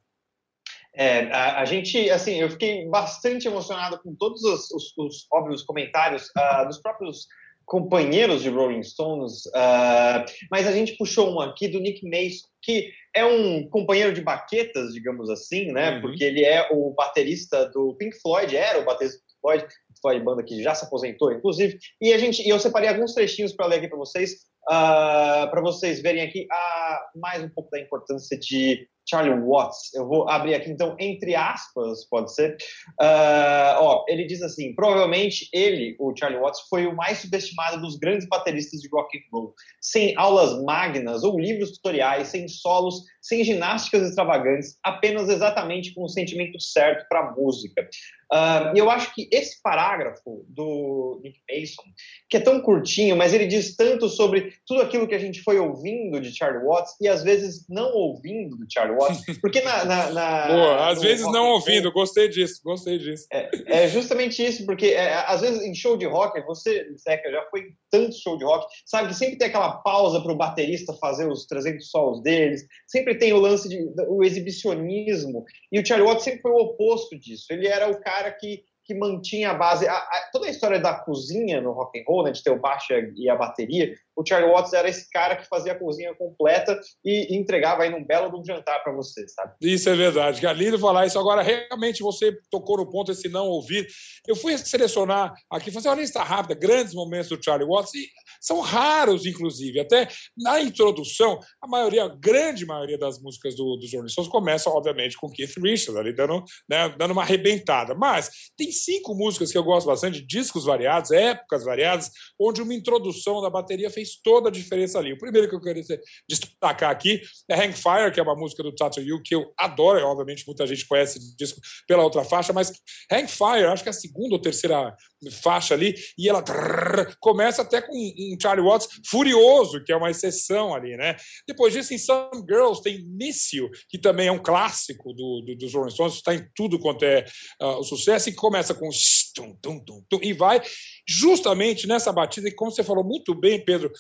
É, 0.98 1.32
a, 1.32 1.62
a, 1.62 1.66
gente, 1.66 2.10
assim, 2.10 2.40
eu 2.40 2.50
fiquei 2.50 2.88
bastante 2.88 3.48
emocionado 3.48 4.00
com 4.02 4.16
todos 4.16 4.44
os, 4.44 4.72
os, 4.72 4.94
os 4.98 5.28
óbvios 5.32 5.64
comentários 5.64 6.30
uh, 6.38 6.66
dos 6.68 6.80
próprios 6.80 7.28
companheiros 7.66 8.44
de 8.44 8.50
Rolling 8.50 8.84
Stones, 8.84 9.46
uh, 9.48 10.24
mas 10.52 10.68
a 10.68 10.72
gente 10.72 10.96
puxou 10.98 11.34
um 11.34 11.42
aqui 11.42 11.68
do 11.68 11.80
Nick 11.80 12.08
Mason, 12.08 12.48
que 12.62 12.92
é 13.14 13.26
um 13.26 13.68
companheiro 13.70 14.14
de 14.14 14.22
baquetas, 14.22 14.94
digamos 14.94 15.30
assim, 15.30 15.72
né? 15.72 15.96
Uhum. 15.96 16.02
Porque 16.02 16.24
ele 16.24 16.44
é 16.46 16.70
o 16.72 16.92
baterista 16.92 17.68
do 17.70 17.96
Pink 17.96 18.20
Floyd, 18.22 18.56
era 18.56 18.80
o 18.80 18.86
baterista 18.86 19.18
do 19.18 19.24
Pink 19.24 19.40
Floyd, 19.42 19.68
Floyd 20.02 20.24
banda 20.24 20.44
que 20.44 20.62
já 20.62 20.76
se 20.76 20.86
aposentou, 20.86 21.32
inclusive. 21.32 21.78
E 22.02 22.14
a 22.14 22.18
gente, 22.18 22.46
e 22.46 22.50
eu 22.50 22.60
separei 22.60 22.90
alguns 22.90 23.14
trechinhos 23.14 23.54
para 23.54 23.66
ler 23.66 23.78
aqui 23.78 23.88
para 23.88 23.98
vocês, 23.98 24.34
uh, 24.70 25.50
para 25.50 25.62
vocês 25.62 26.02
verem 26.02 26.22
aqui 26.22 26.48
a, 26.52 27.06
mais 27.16 27.44
um 27.44 27.50
pouco 27.50 27.72
da 27.72 27.80
importância 27.80 28.38
de 28.38 28.88
Charlie 29.08 29.40
Watts. 29.40 29.94
Eu 29.94 30.08
vou 30.08 30.30
abrir 30.30 30.56
aqui, 30.56 30.70
então, 30.70 30.96
entre 31.00 31.36
aspas, 31.36 32.06
pode 32.06 32.34
ser. 32.34 32.58
Uh, 33.02 33.78
ó, 33.78 34.06
ele 34.08 34.26
diz 34.26 34.42
assim: 34.42 34.74
provavelmente 34.74 35.50
ele, 35.54 35.96
o 36.00 36.16
Charlie 36.16 36.40
Watts, 36.40 36.62
foi 36.70 36.86
o 36.86 36.96
mais 36.96 37.20
subestimado 37.20 37.82
dos 37.82 37.98
grandes 37.98 38.28
bateristas 38.28 38.82
de 38.82 38.90
rock 38.90 39.18
and 39.18 39.22
roll. 39.32 39.54
Sem 39.82 40.16
aulas 40.18 40.62
magnas 40.64 41.24
ou 41.24 41.40
livros 41.40 41.72
tutoriais, 41.72 42.30
sem 42.30 42.48
solos, 42.48 43.04
sem 43.22 43.44
ginásticas 43.44 44.08
extravagantes, 44.08 44.78
apenas 44.84 45.30
exatamente 45.30 45.94
com 45.94 46.04
o 46.04 46.10
sentimento 46.10 46.60
certo 46.60 47.08
para 47.10 47.20
a 47.20 47.32
música. 47.32 47.88
Uh, 48.32 48.76
eu 48.76 48.90
acho 48.90 49.14
que 49.14 49.30
esse 49.32 49.62
parágrafo 49.62 50.46
do 50.50 51.22
Nick 51.24 51.40
Mason, 51.50 51.84
que 52.30 52.38
é 52.38 52.40
tão 52.40 52.60
curtinho, 52.60 53.16
mas 53.16 53.34
ele 53.34 53.46
diz 53.46 53.76
tanto 53.76 54.10
sobre 54.10 54.54
tudo 54.66 54.82
aquilo 54.82 55.08
que 55.08 55.14
a 55.14 55.20
gente 55.20 55.44
foi 55.44 55.60
ouvindo 55.60 56.20
de 56.20 56.36
Charlie 56.36 56.64
Watts 56.64 56.96
e 57.00 57.08
às 57.08 57.24
vezes 57.24 57.66
não 57.70 57.94
ouvindo 57.94 58.58
do 58.58 58.66
Charlie 58.72 58.95
Watts, 58.96 59.38
porque 59.40 59.62
na... 59.62 59.86
na, 59.86 60.10
na 60.12 60.48
Boa, 60.48 60.90
às 60.90 61.02
vezes 61.02 61.26
não 61.32 61.52
ouvindo, 61.52 61.92
gostei 61.92 62.30
disso, 62.30 62.62
gostei 62.64 62.98
disso. 62.98 63.26
É, 63.32 63.50
é 63.84 63.88
justamente 63.88 64.44
isso, 64.44 64.66
porque 64.66 64.88
é, 64.88 65.14
às 65.28 65.42
vezes 65.42 65.62
em 65.62 65.74
show 65.74 65.98
de 65.98 66.06
rock, 66.06 66.40
você, 66.46 66.88
Zeca, 66.98 67.32
já 67.32 67.44
foi 67.50 67.68
tanto 67.92 68.16
show 68.16 68.38
de 68.38 68.44
rock, 68.44 68.66
sabe 68.86 69.10
que 69.10 69.14
sempre 69.16 69.38
tem 69.38 69.48
aquela 69.48 69.78
pausa 69.78 70.22
para 70.22 70.32
o 70.32 70.38
baterista 70.38 70.94
fazer 70.94 71.28
os 71.30 71.46
300 71.46 71.90
solos 71.90 72.22
deles, 72.22 72.66
sempre 72.88 73.16
tem 73.18 73.34
o 73.34 73.40
lance 73.40 73.70
de 73.70 73.86
o 74.08 74.24
exibicionismo, 74.24 75.44
e 75.72 75.80
o 75.80 75.86
Charlie 75.86 76.08
Watts 76.08 76.24
sempre 76.24 76.42
foi 76.42 76.52
o 76.52 76.58
oposto 76.58 77.18
disso, 77.20 77.46
ele 77.50 77.68
era 77.68 77.90
o 77.90 78.00
cara 78.00 78.32
que, 78.32 78.64
que 78.84 78.94
mantinha 78.94 79.52
a 79.52 79.54
base. 79.54 79.88
A, 79.88 79.94
a, 79.96 80.30
toda 80.32 80.48
a 80.48 80.50
história 80.50 80.80
da 80.80 80.94
cozinha 80.94 81.62
no 81.62 81.72
rock 81.72 82.00
and 82.00 82.04
roll, 82.08 82.24
né, 82.24 82.32
de 82.32 82.44
ter 82.44 82.52
o 82.52 82.60
baixo 82.60 82.94
e 83.16 83.30
a 83.30 83.36
bateria, 83.36 83.94
o 84.16 84.26
Charlie 84.26 84.52
Watts 84.52 84.74
era 84.74 84.90
esse 84.90 85.10
cara 85.10 85.36
que 85.36 85.48
fazia 85.48 85.74
a 85.74 85.80
cozinha 85.80 86.16
completa 86.16 86.80
e, 87.04 87.36
entregava 87.36 87.84
aí 87.84 87.90
num 87.90 88.04
belo 88.04 88.30
de 88.32 88.40
um 88.40 88.46
jantar 88.46 88.82
para 88.82 88.94
você, 88.94 89.28
sabe? 89.28 89.54
Isso 89.62 89.90
é 89.90 89.96
verdade. 89.96 90.40
Que 90.40 90.48
é 90.48 90.54
lindo 90.54 90.80
falar 90.80 91.06
isso. 91.06 91.20
Agora, 91.20 91.42
realmente, 91.42 92.02
você 92.02 92.38
tocou 92.50 92.78
no 92.78 92.90
ponto 92.90 93.12
esse 93.12 93.28
não 93.28 93.48
ouvir. 93.48 93.88
Eu 94.28 94.36
fui 94.36 94.58
selecionar 94.58 95.34
aqui, 95.50 95.72
fazer 95.72 95.90
uma 95.90 95.96
lista 95.96 96.24
rápida, 96.24 96.56
grandes 96.56 96.94
momentos 96.94 97.30
do 97.30 97.44
Charlie 97.44 97.68
Watts, 97.68 97.94
e 97.94 98.08
são 98.40 98.62
raros, 98.62 99.26
inclusive. 99.26 99.80
Até 99.80 100.08
na 100.38 100.62
introdução, 100.62 101.40
a 101.62 101.68
maioria, 101.68 102.06
a 102.06 102.16
grande 102.16 102.66
maioria 102.66 102.98
das 102.98 103.22
músicas 103.22 103.56
do, 103.56 103.76
dos 103.76 103.94
Rolling 103.94 104.30
começam, 104.30 104.74
obviamente, 104.74 105.18
com 105.18 105.30
Keith 105.30 105.56
Richards, 105.58 105.96
ali 105.96 106.14
dando, 106.14 106.44
né, 106.70 106.90
dando 106.98 107.12
uma 107.12 107.24
arrebentada. 107.24 107.94
Mas 107.94 108.30
tem 108.58 108.72
cinco 108.72 109.14
músicas 109.14 109.52
que 109.52 109.58
eu 109.58 109.64
gosto 109.64 109.88
bastante, 109.88 110.26
discos 110.26 110.66
variados, 110.66 111.12
épocas 111.12 111.64
variadas, 111.64 112.12
onde 112.40 112.62
uma 112.62 112.74
introdução 112.74 113.42
da 113.42 113.50
bateria 113.50 113.90
fez 113.90 114.05
fez 114.06 114.16
toda 114.16 114.50
a 114.50 114.52
diferença 114.52 115.00
ali. 115.00 115.12
O 115.12 115.18
primeiro 115.18 115.50
que 115.50 115.56
eu 115.56 115.62
queria 115.62 115.84
destacar 116.30 116.92
aqui 116.92 117.22
é 117.50 117.56
Hang 117.56 117.74
Fire, 117.74 118.12
que 118.14 118.20
é 118.20 118.24
uma 118.24 118.36
música 118.36 118.62
do 118.62 118.74
Tattoo 118.74 119.04
You, 119.04 119.22
que 119.22 119.34
eu 119.34 119.52
adoro, 119.58 120.06
obviamente 120.06 120.46
muita 120.46 120.68
gente 120.68 120.86
conhece 120.86 121.18
o 121.18 121.38
disco 121.38 121.60
pela 121.88 122.04
outra 122.04 122.24
faixa, 122.24 122.54
mas 122.54 122.72
Hang 123.12 123.28
Fire, 123.28 123.66
acho 123.66 123.84
que 123.84 123.90
é 123.90 123.92
a 123.92 123.94
segunda 123.94 124.36
ou 124.36 124.42
terceira 124.42 124.96
faixa 125.42 125.74
ali, 125.74 125.96
e 126.18 126.30
ela 126.30 126.42
trrr, 126.42 127.16
começa 127.20 127.64
até 127.64 127.82
com 127.82 127.94
um 127.94 128.38
Charlie 128.40 128.66
Watts 128.66 128.88
furioso, 129.08 129.84
que 129.84 129.92
é 129.92 129.96
uma 129.96 130.12
exceção 130.12 130.74
ali, 130.74 130.96
né? 130.96 131.16
Depois 131.48 131.74
disso, 131.74 131.94
em 131.94 131.98
Some 131.98 132.46
Girls, 132.48 132.82
tem 132.84 133.04
Miss 133.04 133.52
You, 133.54 133.70
que 133.90 133.98
também 133.98 134.28
é 134.28 134.32
um 134.32 134.42
clássico 134.42 135.14
do, 135.14 135.42
do, 135.42 135.56
dos 135.56 135.74
Rolling 135.74 135.92
Stones, 135.92 136.16
está 136.16 136.36
em 136.36 136.48
tudo 136.54 136.80
quanto 136.80 137.04
é 137.04 137.26
uh, 137.62 137.80
o 137.80 137.84
sucesso, 137.84 138.30
e 138.30 138.34
começa 138.34 138.74
com 138.74 138.90
tum, 139.36 139.56
tum, 139.62 139.80
tum, 139.80 140.04
tum, 140.08 140.20
e 140.22 140.34
vai 140.34 140.62
justamente 141.08 141.88
nessa 141.88 142.12
batida, 142.12 142.50
que 142.50 142.56
como 142.56 142.72
você 142.72 142.84
falou 142.84 143.04
muito 143.04 143.34
bem, 143.34 143.64
Pedro, 143.64 143.92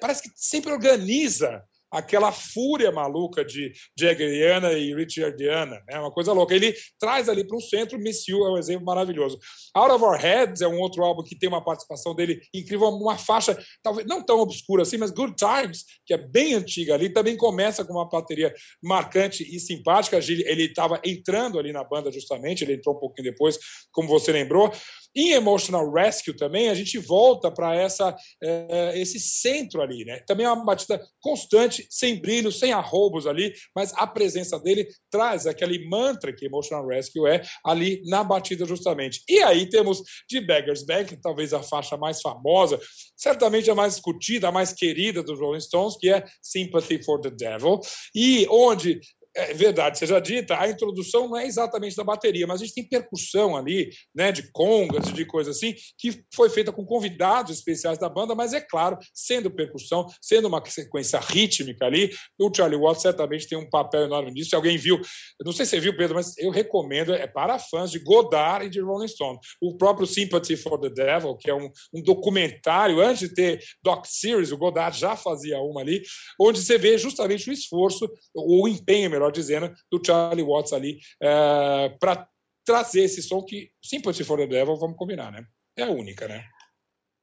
parece 0.00 0.22
que 0.22 0.30
sempre 0.34 0.72
organiza 0.72 1.62
aquela 1.90 2.30
fúria 2.30 2.92
maluca 2.92 3.44
de 3.44 3.72
Jaggeriana 3.98 4.72
e 4.72 4.94
Richardiana, 4.94 5.82
né? 5.88 5.98
uma 5.98 6.10
coisa 6.10 6.32
louca. 6.32 6.54
Ele 6.54 6.74
traz 6.98 7.28
ali 7.28 7.46
para 7.46 7.56
o 7.56 7.60
centro, 7.60 7.98
Miss 7.98 8.26
You 8.28 8.46
é 8.46 8.52
um 8.52 8.58
exemplo 8.58 8.84
maravilhoso. 8.84 9.38
Out 9.74 9.92
of 9.92 10.04
Our 10.04 10.18
Heads 10.18 10.60
é 10.60 10.68
um 10.68 10.78
outro 10.78 11.02
álbum 11.02 11.22
que 11.22 11.38
tem 11.38 11.48
uma 11.48 11.64
participação 11.64 12.14
dele 12.14 12.40
incrível, 12.54 12.88
uma 12.88 13.16
faixa 13.16 13.58
talvez 13.82 14.06
não 14.06 14.22
tão 14.22 14.38
obscura 14.40 14.82
assim, 14.82 14.98
mas 14.98 15.10
Good 15.10 15.34
Times, 15.36 15.84
que 16.06 16.14
é 16.14 16.18
bem 16.18 16.54
antiga 16.54 16.94
ali, 16.94 17.10
também 17.10 17.36
começa 17.36 17.84
com 17.84 17.94
uma 17.94 18.08
bateria 18.08 18.52
marcante 18.82 19.42
e 19.42 19.58
simpática. 19.58 20.18
Ele 20.18 20.64
estava 20.64 21.00
entrando 21.04 21.58
ali 21.58 21.72
na 21.72 21.84
banda 21.84 22.12
justamente, 22.12 22.64
ele 22.64 22.74
entrou 22.74 22.96
um 22.96 23.00
pouquinho 23.00 23.30
depois, 23.30 23.58
como 23.92 24.08
você 24.08 24.30
lembrou. 24.32 24.70
Em 25.14 25.32
Emotional 25.32 25.90
Rescue 25.90 26.36
também, 26.36 26.68
a 26.68 26.74
gente 26.74 26.98
volta 26.98 27.50
para 27.50 27.74
essa 27.74 28.14
é, 28.42 28.92
esse 28.98 29.18
centro 29.18 29.80
ali, 29.80 30.04
né? 30.04 30.20
Também 30.26 30.46
é 30.46 30.50
uma 30.50 30.64
batida 30.64 31.02
constante, 31.20 31.86
sem 31.90 32.20
brilho, 32.20 32.52
sem 32.52 32.72
arroubos 32.72 33.26
ali, 33.26 33.52
mas 33.74 33.92
a 33.94 34.06
presença 34.06 34.58
dele 34.58 34.86
traz 35.10 35.46
aquele 35.46 35.88
mantra 35.88 36.32
que 36.32 36.46
Emotional 36.46 36.86
Rescue 36.86 37.28
é 37.28 37.42
ali 37.64 38.02
na 38.06 38.22
batida 38.22 38.64
justamente. 38.64 39.22
E 39.28 39.42
aí 39.42 39.68
temos 39.68 40.02
de 40.28 40.40
Beggar's 40.40 40.84
Bank, 40.84 41.16
talvez 41.20 41.52
a 41.52 41.62
faixa 41.62 41.96
mais 41.96 42.20
famosa, 42.20 42.80
certamente 43.16 43.70
a 43.70 43.74
mais 43.74 43.94
discutida, 43.94 44.48
a 44.48 44.52
mais 44.52 44.72
querida 44.72 45.22
dos 45.22 45.40
Rolling 45.40 45.60
Stones, 45.60 45.96
que 45.96 46.12
é 46.12 46.24
Sympathy 46.42 47.02
for 47.02 47.20
the 47.20 47.30
Devil, 47.30 47.80
e 48.14 48.46
onde 48.50 49.00
é 49.38 49.54
verdade, 49.54 49.98
seja 49.98 50.18
dita, 50.18 50.58
a 50.58 50.68
introdução 50.68 51.28
não 51.28 51.36
é 51.36 51.46
exatamente 51.46 51.94
da 51.94 52.02
bateria, 52.02 52.46
mas 52.46 52.60
a 52.60 52.64
gente 52.64 52.74
tem 52.74 52.88
percussão 52.88 53.56
ali, 53.56 53.88
né, 54.14 54.32
de 54.32 54.50
congas, 54.50 55.12
de 55.12 55.24
coisa 55.24 55.52
assim, 55.52 55.74
que 55.96 56.24
foi 56.34 56.50
feita 56.50 56.72
com 56.72 56.84
convidados 56.84 57.56
especiais 57.56 57.98
da 57.98 58.08
banda, 58.08 58.34
mas 58.34 58.52
é 58.52 58.60
claro, 58.60 58.98
sendo 59.14 59.48
percussão, 59.50 60.06
sendo 60.20 60.48
uma 60.48 60.62
sequência 60.66 61.20
rítmica 61.20 61.86
ali, 61.86 62.10
o 62.38 62.50
Charlie 62.54 62.80
Watts 62.80 63.02
certamente 63.02 63.48
tem 63.48 63.56
um 63.56 63.70
papel 63.70 64.02
enorme 64.02 64.32
nisso. 64.32 64.50
Se 64.50 64.56
alguém 64.56 64.76
viu, 64.76 65.00
não 65.44 65.52
sei 65.52 65.64
se 65.64 65.70
você 65.70 65.80
viu, 65.80 65.96
Pedro, 65.96 66.16
mas 66.16 66.36
eu 66.36 66.50
recomendo, 66.50 67.14
é 67.14 67.26
para 67.26 67.58
fãs 67.58 67.90
de 67.92 68.00
Godard 68.00 68.66
e 68.66 68.70
de 68.70 68.80
Rolling 68.80 69.08
Stone. 69.08 69.38
O 69.60 69.76
próprio 69.76 70.06
Sympathy 70.06 70.56
for 70.56 70.80
the 70.80 70.90
Devil, 70.90 71.36
que 71.36 71.48
é 71.48 71.54
um, 71.54 71.70
um 71.94 72.02
documentário, 72.02 73.00
antes 73.00 73.28
de 73.28 73.34
ter 73.34 73.62
Doc 73.82 74.04
Series, 74.06 74.50
o 74.50 74.58
Godard 74.58 74.98
já 74.98 75.14
fazia 75.14 75.60
uma 75.60 75.80
ali, 75.80 76.02
onde 76.40 76.60
você 76.60 76.76
vê 76.76 76.98
justamente 76.98 77.48
o 77.48 77.52
esforço, 77.52 78.08
o 78.34 78.66
empenho, 78.66 79.10
melhor 79.10 79.27
dizendo, 79.30 79.72
do 79.90 80.00
Charlie 80.04 80.44
Watts 80.44 80.72
ali 80.72 80.98
é, 81.22 81.90
para 82.00 82.28
trazer 82.64 83.02
esse 83.02 83.22
som 83.22 83.42
que, 83.42 83.70
Sympathy 83.82 84.24
for 84.24 84.38
the 84.38 84.46
Devil, 84.46 84.76
vamos 84.76 84.96
combinar, 84.96 85.32
né? 85.32 85.44
É 85.76 85.84
a 85.84 85.90
única, 85.90 86.26
né? 86.28 86.44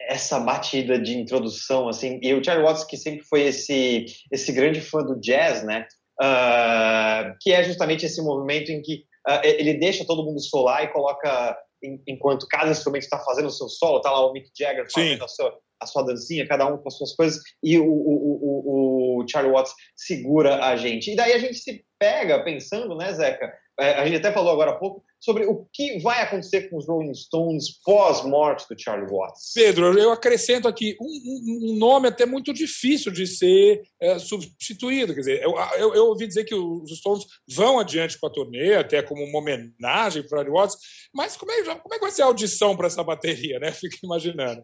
essa 0.07 0.39
batida 0.39 0.99
de 0.99 1.17
introdução, 1.17 1.87
assim, 1.87 2.19
e 2.21 2.33
o 2.33 2.43
Charlie 2.43 2.65
Watts 2.65 2.83
que 2.83 2.97
sempre 2.97 3.23
foi 3.23 3.41
esse 3.43 4.05
esse 4.31 4.51
grande 4.51 4.81
fã 4.81 5.03
do 5.03 5.19
jazz, 5.19 5.63
né? 5.63 5.87
Uh, 6.21 7.35
que 7.41 7.51
é 7.51 7.63
justamente 7.63 8.05
esse 8.05 8.21
movimento 8.21 8.71
em 8.71 8.81
que 8.81 9.03
uh, 9.27 9.41
ele 9.43 9.73
deixa 9.73 10.05
todo 10.05 10.23
mundo 10.23 10.39
solar 10.39 10.83
e 10.83 10.93
coloca 10.93 11.57
em, 11.83 12.01
enquanto 12.07 12.47
cada 12.47 12.71
instrumento 12.71 13.03
está 13.03 13.19
fazendo 13.19 13.47
o 13.47 13.51
seu 13.51 13.67
solo, 13.67 14.01
tá 14.01 14.11
lá 14.11 14.25
o 14.25 14.31
Mick 14.31 14.49
Jagger 14.57 14.85
fazendo 14.89 15.23
a 15.23 15.27
sua, 15.27 15.59
a 15.81 15.85
sua 15.85 16.03
dancinha, 16.03 16.47
cada 16.47 16.65
um 16.67 16.77
com 16.77 16.87
as 16.87 16.97
suas 16.97 17.13
coisas, 17.13 17.41
e 17.61 17.77
o, 17.77 17.85
o, 17.85 19.19
o, 19.19 19.23
o 19.23 19.27
Charlie 19.27 19.51
Watts 19.51 19.73
segura 19.95 20.63
a 20.63 20.77
gente. 20.77 21.11
E 21.11 21.15
daí 21.15 21.33
a 21.33 21.39
gente 21.39 21.55
se 21.55 21.83
pega 22.05 22.43
pensando, 22.43 22.95
né, 22.95 23.11
Zeca? 23.13 23.51
É, 23.79 23.93
a 23.95 24.05
gente 24.05 24.17
até 24.17 24.31
falou 24.31 24.51
agora 24.51 24.71
há 24.71 24.75
pouco 24.75 25.03
sobre 25.19 25.45
o 25.47 25.67
que 25.73 25.99
vai 25.99 26.21
acontecer 26.21 26.69
com 26.69 26.77
os 26.77 26.87
Rolling 26.87 27.15
Stones 27.15 27.81
pós-morte 27.83 28.65
do 28.69 28.79
Charlie 28.79 29.09
Watts. 29.11 29.51
Pedro, 29.55 29.97
eu 29.97 30.11
acrescento 30.11 30.67
aqui 30.67 30.95
um, 31.01 31.71
um 31.71 31.75
nome 31.75 32.07
até 32.07 32.25
muito 32.25 32.53
difícil 32.53 33.11
de 33.11 33.25
ser 33.25 33.81
é, 33.99 34.19
substituído. 34.19 35.15
Quer 35.15 35.19
dizer, 35.19 35.41
eu, 35.41 35.55
eu, 35.77 35.95
eu, 35.95 36.05
ouvi 36.05 36.27
dizer 36.27 36.45
que 36.45 36.53
os 36.53 36.95
Stones 36.95 37.25
vão 37.49 37.79
adiante 37.79 38.19
com 38.19 38.27
a 38.27 38.29
turnê, 38.29 38.75
até 38.75 39.01
como 39.01 39.23
uma 39.23 39.39
homenagem 39.39 40.21
para 40.21 40.27
o 40.27 40.29
Charlie 40.29 40.53
Watts, 40.53 40.77
mas 41.13 41.35
como 41.35 41.51
é, 41.51 41.63
como 41.63 41.95
é 41.95 41.97
que 41.97 42.05
vai 42.05 42.11
ser 42.11 42.21
a 42.21 42.27
audição 42.27 42.77
para 42.77 42.87
essa 42.87 43.03
bateria, 43.03 43.59
né? 43.59 43.71
Fico 43.73 43.97
imaginando. 44.03 44.63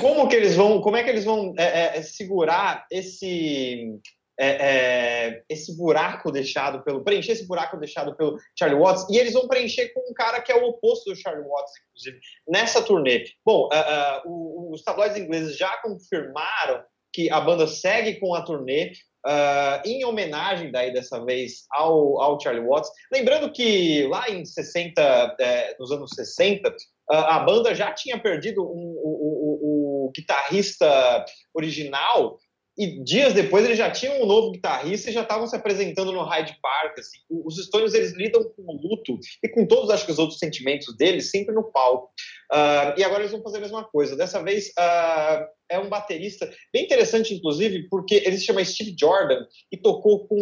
Como 0.00 0.28
que 0.28 0.36
eles 0.36 0.54
vão, 0.54 0.80
como 0.80 0.96
é 0.96 1.04
que 1.04 1.10
eles 1.10 1.24
vão 1.24 1.54
é, 1.56 1.98
é, 1.98 2.02
segurar 2.02 2.86
esse 2.90 3.98
é, 4.40 4.46
é, 4.48 5.42
esse 5.50 5.76
buraco 5.76 6.32
deixado 6.32 6.82
pelo. 6.82 7.04
preencher 7.04 7.32
esse 7.32 7.46
buraco 7.46 7.76
deixado 7.76 8.16
pelo 8.16 8.38
Charlie 8.58 8.80
Watts, 8.80 9.06
e 9.10 9.18
eles 9.18 9.34
vão 9.34 9.46
preencher 9.46 9.92
com 9.92 10.00
um 10.10 10.14
cara 10.14 10.40
que 10.40 10.50
é 10.50 10.56
o 10.56 10.64
oposto 10.64 11.10
do 11.10 11.16
Charlie 11.16 11.46
Watts, 11.46 11.72
inclusive, 11.88 12.20
nessa 12.48 12.82
turnê. 12.82 13.24
Bom, 13.44 13.68
uh, 13.68 14.28
uh, 14.28 14.72
os 14.72 14.82
tabloides 14.82 15.18
ingleses 15.18 15.58
já 15.58 15.76
confirmaram 15.82 16.82
que 17.12 17.30
a 17.30 17.38
banda 17.38 17.66
segue 17.66 18.18
com 18.18 18.34
a 18.34 18.40
turnê. 18.40 18.92
Uh, 19.26 19.86
em 19.86 20.02
homenagem 20.06 20.72
daí 20.72 20.94
dessa 20.94 21.22
vez 21.22 21.66
ao, 21.70 22.18
ao 22.22 22.40
Charlie 22.40 22.66
Watts, 22.66 22.90
lembrando 23.12 23.52
que 23.52 24.06
lá 24.06 24.30
em 24.30 24.46
60, 24.46 25.36
é, 25.38 25.76
nos 25.78 25.92
anos 25.92 26.12
60, 26.14 26.74
a 27.06 27.40
banda 27.40 27.74
já 27.74 27.92
tinha 27.92 28.18
perdido 28.18 28.62
um, 28.62 28.94
o, 28.96 30.06
o, 30.06 30.06
o 30.06 30.10
guitarrista 30.16 31.22
original 31.54 32.38
e 32.80 33.04
dias 33.04 33.34
depois 33.34 33.62
eles 33.62 33.76
já 33.76 33.90
tinham 33.90 34.22
um 34.22 34.26
novo 34.26 34.52
guitarrista 34.52 35.10
e 35.10 35.12
já 35.12 35.20
estavam 35.20 35.46
se 35.46 35.54
apresentando 35.54 36.12
no 36.12 36.22
Hyde 36.22 36.56
Park. 36.62 36.98
Assim. 36.98 37.18
Os 37.28 37.62
Stones 37.62 37.92
eles 37.92 38.14
lidam 38.14 38.42
com 38.42 38.62
o 38.62 38.80
luto 38.80 39.18
e 39.42 39.48
com 39.50 39.66
todos 39.66 39.90
acho 39.90 40.06
que 40.06 40.12
os 40.12 40.18
outros 40.18 40.38
sentimentos 40.38 40.96
deles 40.96 41.30
sempre 41.30 41.54
no 41.54 41.62
palco. 41.62 42.10
Uh, 42.50 42.98
e 42.98 43.04
agora 43.04 43.20
eles 43.20 43.32
vão 43.32 43.42
fazer 43.42 43.58
a 43.58 43.60
mesma 43.60 43.84
coisa. 43.84 44.16
Dessa 44.16 44.42
vez 44.42 44.68
uh, 44.68 45.44
é 45.68 45.78
um 45.78 45.90
baterista 45.90 46.50
bem 46.72 46.84
interessante, 46.84 47.34
inclusive, 47.34 47.86
porque 47.90 48.22
ele 48.24 48.38
se 48.38 48.46
chama 48.46 48.64
Steve 48.64 48.96
Jordan 48.98 49.44
e 49.70 49.76
tocou 49.76 50.26
com 50.26 50.40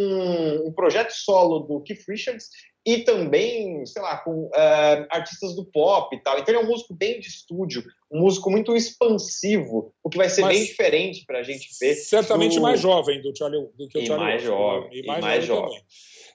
um 0.64 0.72
projeto 0.72 1.10
solo 1.10 1.58
do 1.58 1.80
Keith 1.82 2.04
Richards 2.08 2.48
e 2.86 2.98
também, 2.98 3.84
sei 3.84 4.00
lá, 4.00 4.18
com 4.18 4.46
uh, 4.46 5.06
artistas 5.10 5.54
do 5.54 5.64
pop 5.64 6.14
e 6.14 6.22
tal. 6.22 6.38
Então 6.38 6.54
ele 6.54 6.62
é 6.62 6.64
um 6.64 6.68
músico 6.68 6.94
bem 6.94 7.20
de 7.20 7.28
estúdio, 7.28 7.84
um 8.10 8.20
músico 8.20 8.50
muito 8.50 8.74
expansivo, 8.74 9.92
o 10.02 10.08
que 10.08 10.16
vai 10.16 10.28
ser 10.28 10.42
Mas, 10.42 10.56
bem 10.56 10.66
diferente 10.66 11.24
para 11.26 11.40
a 11.40 11.42
gente 11.42 11.68
ver. 11.80 11.94
Certamente 11.94 12.56
do... 12.56 12.62
mais 12.62 12.80
jovem 12.80 13.20
do, 13.20 13.36
Charlie, 13.36 13.68
do 13.76 13.88
que 13.88 13.98
o 13.98 14.02
e 14.02 14.06
Charlie 14.06 14.26
mais 14.26 14.42
jovem, 14.42 14.90
e 14.92 15.06
mais, 15.06 15.18
e 15.18 15.22
mais 15.22 15.44
jovem. 15.44 15.68
jovem. 15.68 15.84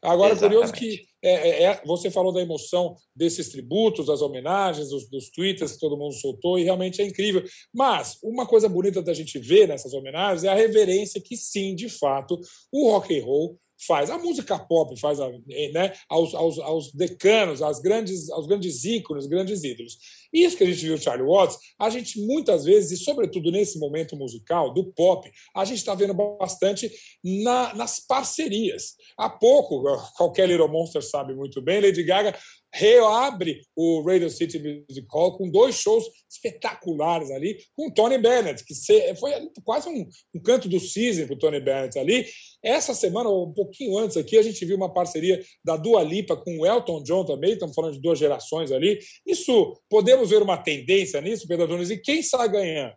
Agora, 0.03 0.33
Exatamente. 0.33 0.55
curioso 0.57 0.73
que 0.73 1.01
é, 1.23 1.31
é, 1.31 1.63
é, 1.63 1.81
você 1.85 2.11
falou 2.11 2.33
da 2.33 2.41
emoção 2.41 2.97
desses 3.15 3.47
tributos, 3.47 4.07
das 4.07 4.21
homenagens, 4.21 4.89
dos, 4.89 5.09
dos 5.09 5.29
twitters 5.29 5.71
que 5.71 5.79
todo 5.79 5.97
mundo 5.97 6.13
soltou, 6.13 6.59
e 6.59 6.63
realmente 6.63 7.01
é 7.01 7.05
incrível. 7.05 7.41
Mas 7.73 8.19
uma 8.21 8.45
coisa 8.45 8.67
bonita 8.67 9.01
da 9.01 9.13
gente 9.13 9.39
ver 9.39 9.67
nessas 9.67 9.93
homenagens 9.93 10.43
é 10.43 10.49
a 10.49 10.55
reverência 10.55 11.21
que, 11.21 11.37
sim, 11.37 11.73
de 11.73 11.87
fato, 11.87 12.37
o 12.69 12.91
rock 12.91 13.17
and 13.17 13.23
roll 13.23 13.57
faz. 13.87 14.09
A 14.09 14.17
música 14.17 14.57
pop 14.57 14.97
faz 14.99 15.19
né, 15.19 15.93
aos, 16.09 16.33
aos, 16.33 16.59
aos 16.59 16.91
decanos, 16.93 17.61
aos 17.61 17.79
grandes, 17.79 18.29
aos 18.29 18.47
grandes 18.47 18.83
ícones, 18.83 19.27
grandes 19.27 19.63
ídolos. 19.63 19.97
Isso 20.31 20.57
que 20.57 20.63
a 20.63 20.67
gente 20.67 20.85
viu 20.85 20.97
Charlie 20.97 21.27
Watts, 21.27 21.57
a 21.79 21.89
gente 21.89 22.19
muitas 22.25 22.65
vezes, 22.65 22.91
e 22.99 23.03
sobretudo 23.03 23.51
nesse 23.51 23.77
momento 23.77 24.15
musical 24.15 24.73
do 24.73 24.91
pop, 24.93 25.31
a 25.55 25.65
gente 25.65 25.77
está 25.77 25.93
vendo 25.93 26.13
bastante 26.13 26.91
na, 27.23 27.73
nas 27.75 27.99
parcerias. 27.99 28.95
Há 29.17 29.29
pouco, 29.29 29.83
qualquer 30.17 30.47
Little 30.47 30.67
Monster 30.67 31.03
sabe 31.03 31.35
muito 31.35 31.61
bem, 31.61 31.81
Lady 31.81 32.03
Gaga 32.03 32.35
reabre 32.73 33.61
o 33.75 34.01
Radio 34.01 34.29
City 34.29 34.57
Music 34.57 35.07
Hall 35.11 35.37
com 35.37 35.49
dois 35.49 35.75
shows 35.75 36.05
espetaculares 36.29 37.29
ali, 37.29 37.59
com 37.75 37.91
Tony 37.91 38.17
Bennett, 38.17 38.65
que 38.65 38.73
foi 39.19 39.31
quase 39.63 39.87
um, 39.87 40.09
um 40.33 40.41
canto 40.41 40.67
do 40.67 40.79
cisne 40.79 41.25
para 41.25 41.35
o 41.35 41.39
Tony 41.39 41.59
Bennett 41.59 41.99
ali. 41.99 42.25
Essa 42.63 42.95
semana, 42.95 43.29
um 43.29 43.53
pouquinho 43.53 43.97
antes 43.97 44.17
aqui, 44.17 44.37
a 44.37 44.41
gente 44.41 44.65
viu 44.65 44.75
uma 44.75 44.91
parceria 44.91 45.43
da 45.63 45.77
Dua 45.77 46.01
Lipa 46.01 46.35
com 46.35 46.59
o 46.59 46.65
Elton 46.65 47.03
John 47.03 47.23
também, 47.23 47.53
estamos 47.53 47.75
falando 47.75 47.93
de 47.93 48.01
duas 48.01 48.17
gerações 48.17 48.71
ali. 48.71 48.99
Isso, 49.25 49.79
podemos 49.87 50.29
ver 50.29 50.41
uma 50.41 50.57
tendência 50.57 51.21
nisso, 51.21 51.47
Pedro 51.47 51.67
Nunes, 51.67 51.91
e 51.91 51.97
quem 51.97 52.23
sai 52.23 52.49
ganhando? 52.49 52.93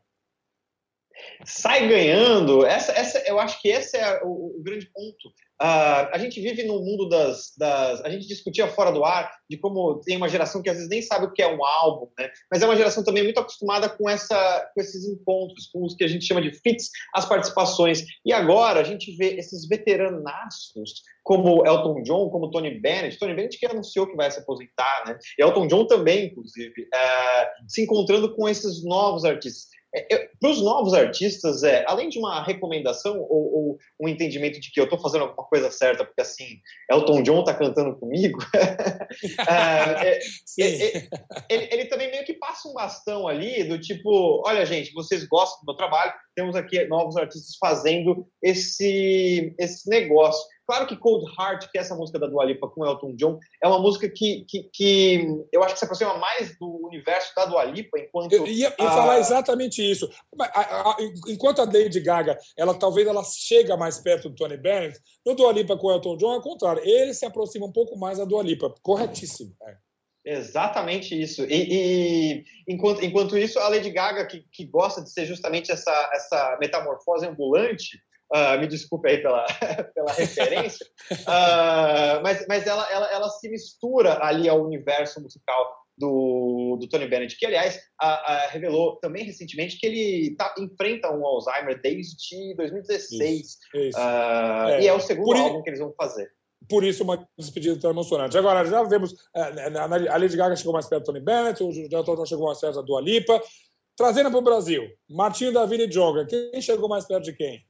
Sai 1.45 1.89
ganhando. 1.89 2.65
Essa, 2.65 2.93
essa, 2.93 3.19
eu 3.27 3.39
acho 3.39 3.61
que 3.61 3.69
esse 3.69 3.97
é 3.97 4.21
o, 4.23 4.59
o 4.59 4.63
grande 4.63 4.91
ponto. 4.93 5.29
Uh, 5.61 6.13
a 6.13 6.19
gente 6.19 6.39
vive 6.39 6.65
no 6.65 6.83
mundo 6.83 7.09
das, 7.09 7.55
das, 7.57 8.03
A 8.03 8.11
gente 8.11 8.29
discutia 8.29 8.69
fora 8.69 8.93
do 8.93 9.03
ar 9.03 9.31
de 9.49 9.57
como 9.57 10.01
tem 10.01 10.15
uma 10.19 10.29
geração 10.29 10.61
que 10.61 10.69
às 10.69 10.77
vezes 10.77 10.91
nem 10.91 11.01
sabe 11.01 11.25
o 11.25 11.33
que 11.33 11.41
é 11.41 11.47
um 11.47 11.65
álbum, 11.65 12.11
né? 12.19 12.31
mas 12.53 12.61
é 12.61 12.67
uma 12.67 12.77
geração 12.77 13.03
também 13.03 13.23
muito 13.23 13.41
acostumada 13.41 13.89
com, 13.89 14.09
essa, 14.09 14.71
com 14.75 14.81
esses 14.83 15.07
encontros, 15.07 15.69
com 15.73 15.83
os 15.83 15.95
que 15.95 16.05
a 16.05 16.09
gente 16.09 16.27
chama 16.27 16.43
de 16.43 16.53
fits, 16.53 16.91
as 17.15 17.25
participações. 17.25 18.05
E 18.25 18.35
agora 18.35 18.81
a 18.81 18.85
gente 18.85 19.17
vê 19.17 19.37
esses 19.37 19.67
veteranaços 19.67 21.03
como 21.23 21.67
Elton 21.67 22.03
John, 22.03 22.29
como 22.29 22.51
Tony 22.51 22.79
Bennett. 22.79 23.19
Tony 23.19 23.35
Bennett 23.35 23.59
que 23.59 23.67
anunciou 23.67 24.07
que 24.07 24.17
vai 24.17 24.31
se 24.31 24.41
aposentar, 24.41 25.05
né? 25.07 25.19
E 25.39 25.43
Elton 25.43 25.67
John 25.69 25.87
também, 25.87 26.27
inclusive, 26.27 26.83
uh, 26.83 27.47
se 27.67 27.83
encontrando 27.83 28.35
com 28.37 28.47
esses 28.47 28.85
novos 28.85 29.25
artistas. 29.25 29.69
É, 29.97 30.29
para 30.39 30.51
os 30.51 30.63
novos 30.63 30.93
artistas, 30.93 31.63
é, 31.63 31.83
além 31.89 32.11
de 32.11 32.19
uma 32.19 32.45
recomendação 32.45 33.19
ou, 33.19 33.55
ou 33.55 33.79
um 33.99 34.07
entendimento 34.07 34.61
de 34.61 34.71
que 34.71 34.79
eu 34.79 34.85
estou 34.85 34.99
fazendo 34.99 35.23
alguma 35.23 35.49
coisa 35.49 35.71
certa, 35.71 36.05
porque 36.05 36.21
assim, 36.21 36.61
Elton 36.91 37.23
John 37.23 37.41
está 37.41 37.55
cantando 37.55 37.97
comigo, 37.97 38.39
é, 39.49 40.09
é, 40.09 40.19
é, 40.61 41.09
ele, 41.49 41.69
ele, 41.73 41.85
também 41.87 42.11
meio 42.11 42.27
que 42.27 42.35
passa 42.35 42.69
um 42.69 42.75
bastão 42.75 43.27
ali 43.27 43.65
do 43.65 43.81
tipo: 43.81 44.43
olha, 44.47 44.67
gente, 44.67 44.93
vocês 44.93 45.25
gostam 45.27 45.61
do 45.63 45.73
meu 45.73 45.77
trabalho, 45.77 46.13
temos 46.35 46.55
aqui 46.55 46.85
novos 46.85 47.17
artistas 47.17 47.57
fazendo 47.59 48.29
esse, 48.43 49.55
esse 49.59 49.89
negócio. 49.89 50.45
Claro 50.67 50.87
que 50.87 50.97
Cold 50.97 51.25
Heart, 51.39 51.71
que 51.71 51.79
é 51.79 51.81
essa 51.81 51.95
música 51.95 52.19
da 52.19 52.27
Dua 52.27 52.45
Lipa 52.45 52.69
com 52.69 52.85
Elton 52.85 53.15
John, 53.15 53.39
é 53.63 53.69
uma 53.69 53.79
música 53.79 54.09
que, 54.09 54.45
que, 54.49 54.69
que 54.73 55.45
eu 55.53 55.63
acho 55.63 55.75
que 55.75 55.79
se 55.79 55.85
aproxima 55.85 56.19
mais 56.19 56.59
do 56.59 56.87
universo 56.87 57.33
da 57.37 57.47
Dua 57.47 57.65
Lipa, 57.65 57.99
enquanto... 57.99 58.33
Eu 58.33 58.47
ia, 58.47 58.75
ia 58.79 58.89
a... 58.89 58.91
falar 58.91 59.19
exatamente 59.21 59.81
isso. 59.89 60.11
Enquanto 61.29 61.61
a 61.61 61.65
Lady 61.65 62.01
Gaga, 62.01 62.37
ela 62.57 62.75
talvez 62.75 63.07
ela 63.07 63.23
chega 63.25 63.77
mais 63.77 63.99
perto 63.99 64.29
do 64.29 64.35
Tony 64.35 64.57
Bennett, 64.57 64.99
no 65.25 65.35
Dua 65.35 65.53
Lipa 65.53 65.77
com 65.77 65.91
Elton 65.91 66.17
John, 66.17 66.35
é 66.35 66.39
o 66.39 66.43
contrário. 66.43 66.83
Ele 66.85 67.15
se 67.15 67.25
aproxima 67.25 67.67
um 67.67 67.73
pouco 67.73 67.97
mais 67.97 68.19
da 68.19 68.25
Dua 68.25 68.43
Lipa. 68.43 68.75
Corretíssimo. 68.83 69.55
É. 69.67 69.77
Exatamente 70.29 71.21
isso. 71.21 71.45
E, 71.45 71.55
e, 71.71 72.45
enquanto, 72.67 73.05
enquanto 73.05 73.39
isso, 73.39 73.61
a 73.61 73.69
Lady 73.69 73.91
Gaga, 73.91 74.27
que, 74.27 74.45
que 74.51 74.65
gosta 74.65 75.01
de 75.01 75.09
ser 75.13 75.25
justamente 75.25 75.71
essa, 75.71 76.11
essa 76.13 76.59
metamorfose 76.61 77.25
ambulante, 77.25 77.97
Uh, 78.35 78.59
me 78.59 78.67
desculpe 78.67 79.09
aí 79.09 79.19
pela, 79.19 79.47
pela 79.95 80.13
referência, 80.13 80.85
uh, 81.13 82.21
mas, 82.25 82.45
mas 82.49 82.67
ela, 82.67 82.91
ela, 82.91 83.07
ela 83.13 83.29
se 83.29 83.49
mistura 83.49 84.19
ali 84.21 84.49
ao 84.49 84.65
universo 84.65 85.23
musical 85.23 85.77
do, 85.97 86.77
do 86.79 86.89
Tony 86.89 87.07
Bennett, 87.07 87.37
que, 87.37 87.47
aliás, 87.47 87.77
uh, 88.03 88.51
revelou 88.51 88.97
também 88.97 89.25
recentemente 89.25 89.79
que 89.79 89.87
ele 89.87 90.37
tá, 90.37 90.55
enfrenta 90.59 91.11
um 91.11 91.25
Alzheimer 91.25 91.81
desde 91.81 92.55
2016. 92.57 93.41
Isso, 93.41 93.59
isso. 93.75 93.99
É. 93.99 94.83
E 94.83 94.89
é 94.89 94.93
o 94.93 95.01
segundo 95.01 95.39
álbum 95.39 95.63
que 95.63 95.71
eles 95.71 95.81
vão 95.81 95.95
fazer. 95.97 96.31
por 96.69 96.85
isso 96.85 97.03
uma 97.03 97.27
despedida 97.39 97.79
tão 97.81 97.91
emocionante. 97.91 98.37
Agora, 98.37 98.65
já 98.65 98.83
vemos, 98.83 99.15
é, 99.35 99.71
né, 99.71 99.79
a 99.79 100.17
Lady 100.17 100.37
Gaga 100.37 100.57
chegou 100.57 100.73
mais 100.73 100.87
perto 100.87 101.05
do 101.05 101.07
Tony 101.07 101.21
Bennett, 101.21 101.63
o 101.63 101.71
Elton 101.71 102.27
chegou 102.27 102.47
mais 102.47 102.61
perto 102.61 102.77
da 102.77 102.83
Dua 102.83 103.01
Lipa. 103.01 103.41
Trazendo 103.97 104.31
para 104.31 104.39
o 104.39 104.43
Brasil, 104.43 104.83
Martinho 105.09 105.55
da 105.55 105.65
Vila 105.65 105.85
e 105.85 105.89
Jonga, 105.89 106.27
quem 106.27 106.61
chegou 106.61 106.87
mais 106.87 107.07
perto 107.07 107.25
de 107.25 107.33
quem? 107.33 107.66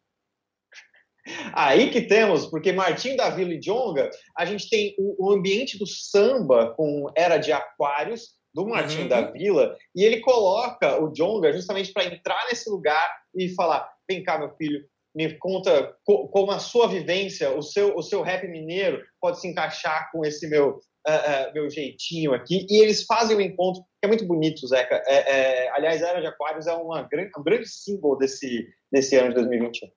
Aí 1.53 1.91
que 1.91 2.03
temos, 2.03 2.47
porque 2.47 2.73
Martinho 2.73 3.17
da 3.17 3.31
Vila 3.31 3.55
e 3.55 3.61
Jonga, 3.61 4.11
a 4.37 4.45
gente 4.45 4.69
tem 4.69 4.95
o, 4.99 5.27
o 5.27 5.33
ambiente 5.33 5.79
do 5.79 5.87
samba 5.87 6.75
com 6.77 7.11
Era 7.17 7.39
de 7.39 7.53
Aquários, 7.53 8.37
do 8.55 8.67
Martinho 8.67 9.03
uhum. 9.03 9.09
da 9.09 9.21
Vila, 9.31 9.77
e 9.95 10.03
ele 10.03 10.21
coloca 10.21 11.03
o 11.03 11.13
Jonga 11.13 11.53
justamente 11.53 11.93
para 11.93 12.07
entrar 12.07 12.47
nesse 12.49 12.71
lugar 12.71 13.07
e 13.35 13.51
falar: 13.51 13.87
vem 14.09 14.23
cá, 14.23 14.39
meu 14.39 14.51
filho, 14.57 14.83
me 15.17 15.35
conta 15.39 15.97
como 16.05 16.53
a 16.53 16.59
sua 16.59 16.89
vivência, 16.89 17.51
o 17.51 17.63
seu, 17.63 17.97
o 17.97 18.03
seu 18.03 18.21
rap 18.21 18.47
mineiro 18.47 19.03
pode 19.19 19.41
se 19.41 19.49
encaixar 19.49 20.11
com 20.13 20.25
esse 20.25 20.47
meu, 20.47 20.71
uh, 20.71 21.49
uh, 21.49 21.55
meu 21.55 21.71
jeitinho 21.71 22.35
aqui. 22.35 22.67
E 22.69 22.83
eles 22.83 23.05
fazem 23.05 23.35
um 23.35 23.41
encontro 23.41 23.83
que 23.83 24.05
é 24.05 24.09
muito 24.09 24.27
bonito, 24.27 24.67
Zeca. 24.69 25.03
É, 25.07 25.15
é, 25.15 25.71
aliás, 25.71 26.03
Era 26.03 26.21
de 26.21 26.27
Aquários 26.27 26.67
é 26.67 26.73
uma 26.75 27.03
grande, 27.03 27.31
um 27.37 27.43
grande 27.43 27.67
símbolo 27.67 28.17
desse, 28.17 28.67
desse 28.93 29.17
ano 29.17 29.31
de 29.31 29.37
2021. 29.37 29.89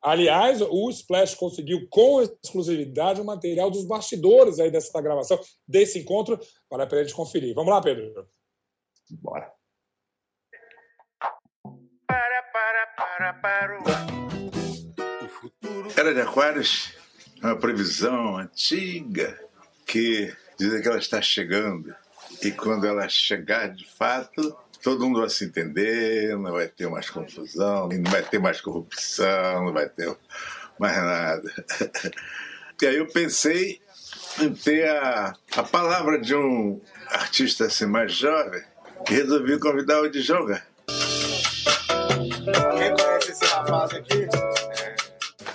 Aliás, 0.00 0.62
o 0.62 0.88
Splash 0.90 1.34
conseguiu 1.34 1.86
com 1.90 2.22
exclusividade 2.22 3.20
o 3.20 3.24
material 3.24 3.70
dos 3.70 3.84
bastidores 3.84 4.60
aí 4.60 4.70
dessa 4.70 5.00
gravação, 5.02 5.38
desse 5.66 5.98
encontro, 5.98 6.38
para 6.68 6.84
a 6.84 7.02
gente 7.02 7.14
conferir. 7.14 7.54
Vamos 7.54 7.72
lá, 7.72 7.82
Pedro. 7.82 8.28
Bora. 9.10 9.52
Para, 12.06 12.42
para, 12.52 12.86
para, 12.96 13.32
para. 13.34 13.78
O 15.24 15.28
futuro. 15.28 15.88
Era 15.96 16.14
de 16.14 16.20
Aquários, 16.20 16.94
uma 17.42 17.56
previsão 17.56 18.36
antiga 18.36 19.38
que 19.84 20.32
dizem 20.58 20.80
que 20.80 20.88
ela 20.88 20.98
está 20.98 21.20
chegando. 21.20 21.94
E 22.42 22.52
quando 22.52 22.86
ela 22.86 23.08
chegar 23.08 23.74
de 23.74 23.84
fato, 23.84 24.56
todo 24.82 25.04
mundo 25.04 25.20
vai 25.20 25.30
se 25.30 25.44
entender, 25.44 26.36
não 26.36 26.52
vai 26.52 26.68
ter 26.68 26.88
mais 26.88 27.10
confusão, 27.10 27.88
não 27.88 28.10
vai 28.10 28.22
ter 28.22 28.38
mais 28.38 28.60
corrupção, 28.60 29.64
não 29.64 29.72
vai 29.72 29.88
ter 29.88 30.14
mais 30.78 30.96
nada. 30.96 31.52
E 32.80 32.86
aí 32.86 32.94
eu 32.94 33.08
pensei 33.08 33.80
em 34.40 34.54
ter 34.54 34.88
a, 34.88 35.34
a 35.56 35.62
palavra 35.64 36.20
de 36.20 36.32
um 36.32 36.80
artista 37.08 37.64
assim 37.64 37.86
mais 37.86 38.12
jovem 38.12 38.62
e 39.10 39.14
resolvi 39.14 39.58
convidar 39.58 40.00
o 40.00 40.08
de 40.08 40.22
jogar. 40.22 40.64
Quem 42.78 42.94
conhece 42.94 43.32
esse 43.32 43.44
rapaz 43.46 43.92
aqui? 43.92 44.28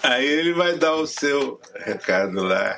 Aí 0.04 0.26
ele 0.26 0.54
vai 0.54 0.78
dar 0.78 0.96
o 0.96 1.08
seu 1.08 1.62
recado 1.76 2.44
lá. 2.44 2.78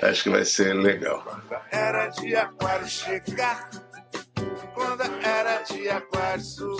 Acho 0.00 0.22
que 0.22 0.30
vai 0.30 0.44
ser 0.44 0.72
legal. 0.74 1.40
Era 1.72 2.06
de 2.10 2.36
aquário 2.36 2.86
chegar 2.86 3.68
quando 4.72 5.02
era 5.38 5.62
de 5.62 5.88
aquário 5.88 6.76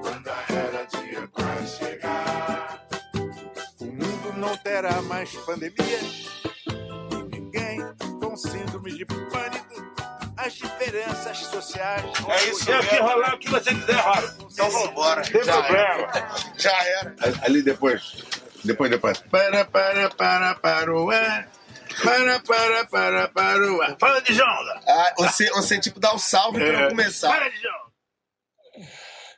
quando 0.00 0.30
era 0.48 0.84
de 0.84 1.16
aquário 1.16 1.66
chegar, 1.66 2.86
o 3.80 3.84
mundo 3.84 4.32
não 4.36 4.56
terá 4.58 5.02
mais 5.02 5.34
pandemia, 5.38 5.98
ninguém 7.32 7.80
com 8.20 8.36
síndrome 8.36 8.96
de 8.96 9.04
pânico, 9.04 9.92
as 10.36 10.52
diferenças 10.52 11.38
sociais. 11.38 12.04
É 12.28 12.48
isso, 12.48 12.70
é 12.70 12.78
o 12.78 12.82
que 12.82 12.96
rolar 12.96 13.34
o 13.34 13.38
que 13.38 13.50
você 13.50 13.74
quiser, 13.74 13.96
rola. 13.96 14.36
Então 14.48 14.70
vambora. 14.70 15.22
Tem 15.22 15.42
Já 15.42 15.62
problema. 15.62 16.10
Era. 16.14 16.30
Já 16.56 16.84
era. 16.84 17.16
Ali 17.42 17.62
depois, 17.62 18.24
depois, 18.64 18.88
depois. 18.88 19.18
Para, 19.18 19.64
para, 19.64 20.10
para, 20.10 20.54
para 20.54 20.94
o 20.94 21.10
ar. 21.10 21.48
Para, 22.02 22.40
para, 22.40 22.86
para, 22.86 23.28
para 23.28 23.72
o 23.72 23.82
ar. 23.82 23.96
Fala 23.98 24.20
de 24.20 24.32
Jonga. 24.32 24.80
Ah, 24.86 25.14
você, 25.18 25.50
você, 25.50 25.80
tipo, 25.80 25.98
dá 25.98 26.12
o 26.12 26.16
um 26.16 26.18
salve 26.18 26.58
pra 26.58 26.84
eu 26.84 26.88
começar. 26.90 27.28
Para 27.28 27.48
de 27.48 27.56
Jonga. 27.56 27.90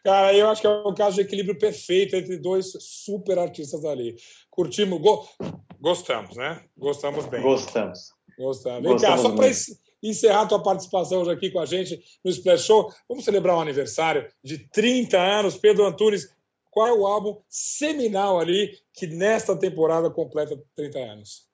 Cara, 0.05 0.35
eu 0.35 0.51
acho 0.51 0.61
que 0.61 0.67
é 0.67 0.71
um 0.71 0.95
caso 0.95 1.17
de 1.17 1.23
equilíbrio 1.23 1.59
perfeito 1.59 2.17
entre 2.17 2.37
dois 2.37 2.73
super 2.81 3.39
artistas 3.39 3.85
ali. 3.85 4.17
Curtimos, 4.51 5.01
go... 5.01 5.29
gostamos, 5.81 6.37
né? 6.37 6.63
Gostamos 6.77 7.27
bem. 7.27 7.41
Gostamos. 7.41 8.13
Gostamos. 8.37 8.83
Vem 8.83 8.99
cá, 8.99 9.17
só 9.17 9.31
para 9.35 9.47
encerrar 10.03 10.43
a 10.43 10.47
tua 10.47 10.63
participação 10.63 11.21
hoje 11.21 11.31
aqui 11.31 11.51
com 11.51 11.61
a 11.61 11.67
gente 11.67 12.03
no 12.25 12.31
Splash 12.31 12.65
Show, 12.65 12.93
vamos 13.09 13.25
celebrar 13.25 13.57
um 13.57 13.61
aniversário 13.61 14.29
de 14.43 14.59
30 14.71 15.17
anos. 15.17 15.57
Pedro 15.57 15.87
Antunes, 15.87 16.35
qual 16.71 16.89
é 16.89 16.93
o 16.93 17.07
álbum 17.07 17.41
seminal 17.49 18.41
ali 18.41 18.77
que 18.93 19.07
nesta 19.07 19.57
temporada 19.57 20.11
completa 20.11 20.61
30 20.75 20.99
anos? 20.99 21.52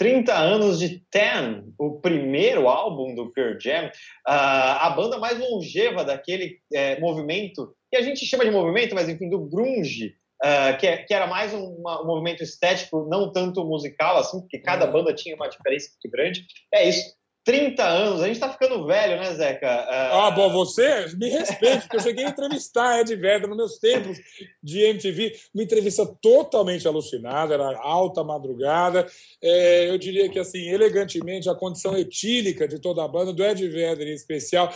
30 0.00 0.34
anos 0.34 0.78
de 0.78 1.02
Ten, 1.10 1.74
o 1.78 2.00
primeiro 2.00 2.68
álbum 2.68 3.14
do 3.14 3.30
Pearl 3.32 3.60
Jam, 3.60 3.84
uh, 3.84 3.90
a 4.26 4.88
banda 4.96 5.18
mais 5.18 5.38
longeva 5.38 6.02
daquele 6.02 6.58
é, 6.72 6.98
movimento, 6.98 7.76
que 7.90 7.98
a 7.98 8.00
gente 8.00 8.24
chama 8.24 8.46
de 8.46 8.50
movimento, 8.50 8.94
mas 8.94 9.10
enfim, 9.10 9.28
do 9.28 9.46
grunge, 9.46 10.14
uh, 10.42 10.78
que, 10.78 10.86
é, 10.86 10.96
que, 11.02 11.12
era 11.12 11.26
mais 11.26 11.52
um, 11.52 11.66
uma, 11.74 12.02
um, 12.02 12.06
movimento 12.06 12.42
estético, 12.42 13.06
não 13.10 13.30
tanto 13.30 13.62
musical, 13.62 14.16
assim, 14.16 14.40
porque 14.40 14.58
cada 14.60 14.86
uhum. 14.86 14.92
banda 14.92 15.14
tinha 15.14 15.36
uma 15.36 15.50
diferença 15.50 15.90
muito 15.90 16.10
grande. 16.10 16.46
É 16.72 16.88
isso. 16.88 17.19
30 17.44 17.82
anos, 17.82 18.20
a 18.20 18.26
gente 18.28 18.38
tá 18.38 18.50
ficando 18.50 18.86
velho, 18.86 19.20
né, 19.20 19.34
Zeca? 19.34 19.66
Uh... 19.66 20.14
Ah, 20.14 20.30
bom, 20.30 20.50
você 20.52 21.06
me 21.16 21.28
respeite, 21.28 21.82
porque 21.82 21.96
eu 21.96 22.02
cheguei 22.02 22.24
a 22.24 22.28
entrevistar 22.28 23.00
Ed 23.00 23.16
Vedder 23.16 23.48
nos 23.48 23.56
meus 23.56 23.78
tempos 23.78 24.18
de 24.62 24.80
MTV, 24.80 25.36
uma 25.54 25.64
entrevista 25.64 26.06
totalmente 26.20 26.86
alucinada, 26.86 27.54
era 27.54 27.78
alta 27.78 28.22
madrugada. 28.22 29.06
É, 29.42 29.88
eu 29.88 29.96
diria 29.96 30.28
que, 30.28 30.38
assim, 30.38 30.68
elegantemente, 30.68 31.48
a 31.48 31.54
condição 31.54 31.96
etílica 31.96 32.68
de 32.68 32.78
toda 32.78 33.02
a 33.02 33.08
banda, 33.08 33.32
do 33.32 33.44
Ed 33.44 33.66
Vedder 33.68 34.08
em 34.08 34.14
especial, 34.14 34.72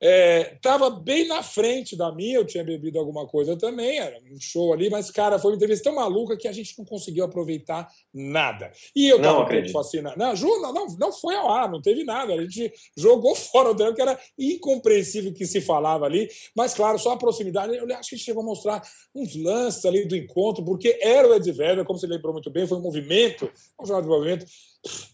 Estava 0.00 0.86
é, 0.86 0.90
bem 0.90 1.28
na 1.28 1.42
frente 1.42 1.94
da 1.94 2.10
minha, 2.10 2.36
eu 2.36 2.46
tinha 2.46 2.64
bebido 2.64 2.98
alguma 2.98 3.26
coisa 3.26 3.54
também, 3.54 3.98
era 3.98 4.18
um 4.32 4.40
show 4.40 4.72
ali, 4.72 4.88
mas, 4.88 5.10
cara, 5.10 5.38
foi 5.38 5.50
uma 5.50 5.56
entrevista 5.56 5.84
tão 5.84 5.94
maluca 5.94 6.38
que 6.38 6.48
a 6.48 6.52
gente 6.52 6.78
não 6.78 6.86
conseguiu 6.86 7.22
aproveitar 7.22 7.86
nada. 8.14 8.72
E 8.96 9.06
eu 9.08 9.18
estava 9.18 9.44
muito 9.44 9.70
fascinado. 9.70 10.18
Não, 10.18 10.32
não, 10.32 10.72
não, 10.72 10.86
não 10.98 11.12
foi 11.12 11.36
ao 11.36 11.50
ar, 11.50 11.70
não 11.70 11.82
teve 11.82 12.02
nada. 12.02 12.32
A 12.32 12.40
gente 12.40 12.72
jogou 12.96 13.34
fora 13.36 13.70
o 13.70 13.74
tempo, 13.74 13.94
que 13.94 14.00
era 14.00 14.18
incompreensível 14.38 15.32
o 15.32 15.34
que 15.34 15.46
se 15.46 15.60
falava 15.60 16.06
ali, 16.06 16.30
mas, 16.56 16.72
claro, 16.72 16.98
só 16.98 17.12
a 17.12 17.18
proximidade. 17.18 17.76
Eu 17.76 17.84
acho 17.84 18.08
que 18.08 18.14
a 18.14 18.18
gente 18.18 18.24
chegou 18.24 18.42
a 18.42 18.46
mostrar 18.46 18.82
uns 19.14 19.36
lances 19.36 19.84
ali 19.84 20.06
do 20.06 20.16
encontro, 20.16 20.64
porque 20.64 20.98
era 21.02 21.28
o 21.28 21.34
Ed 21.34 21.52
Vedder, 21.52 21.84
como 21.84 21.98
você 21.98 22.06
lembrou 22.06 22.32
muito 22.32 22.48
bem, 22.48 22.66
foi 22.66 22.78
um 22.78 22.82
movimento, 22.82 23.50
vamos 23.76 23.88
chamar 23.88 24.00
de 24.00 24.08
movimento, 24.08 24.46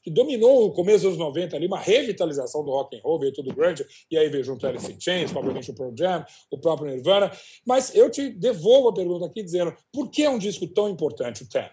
que 0.02 0.10
dominou 0.10 0.66
o 0.66 0.72
começo 0.72 1.08
dos 1.08 1.18
90 1.18 1.56
ali, 1.56 1.66
uma 1.66 1.78
revitalização 1.78 2.64
do 2.64 2.70
rock 2.70 2.96
and 2.96 3.00
roll, 3.02 3.18
veio 3.18 3.32
tudo 3.32 3.54
grande, 3.54 3.84
e 4.10 4.16
aí 4.16 4.28
veio 4.28 4.44
junto 4.44 4.66
Alice 4.66 4.90
in 4.90 5.00
Chains, 5.00 5.32
provavelmente 5.32 5.70
o 5.70 5.74
Pearl 5.74 5.92
Jam, 5.96 6.24
o 6.50 6.58
próprio 6.58 6.90
Nirvana. 6.90 7.30
Mas 7.66 7.94
eu 7.94 8.10
te 8.10 8.30
devolvo 8.30 8.88
a 8.88 8.94
pergunta 8.94 9.26
aqui 9.26 9.42
dizendo, 9.42 9.74
por 9.92 10.10
que 10.10 10.22
é 10.22 10.30
um 10.30 10.38
disco 10.38 10.66
tão 10.68 10.88
importante, 10.88 11.42
o 11.42 11.48
Ten? 11.48 11.70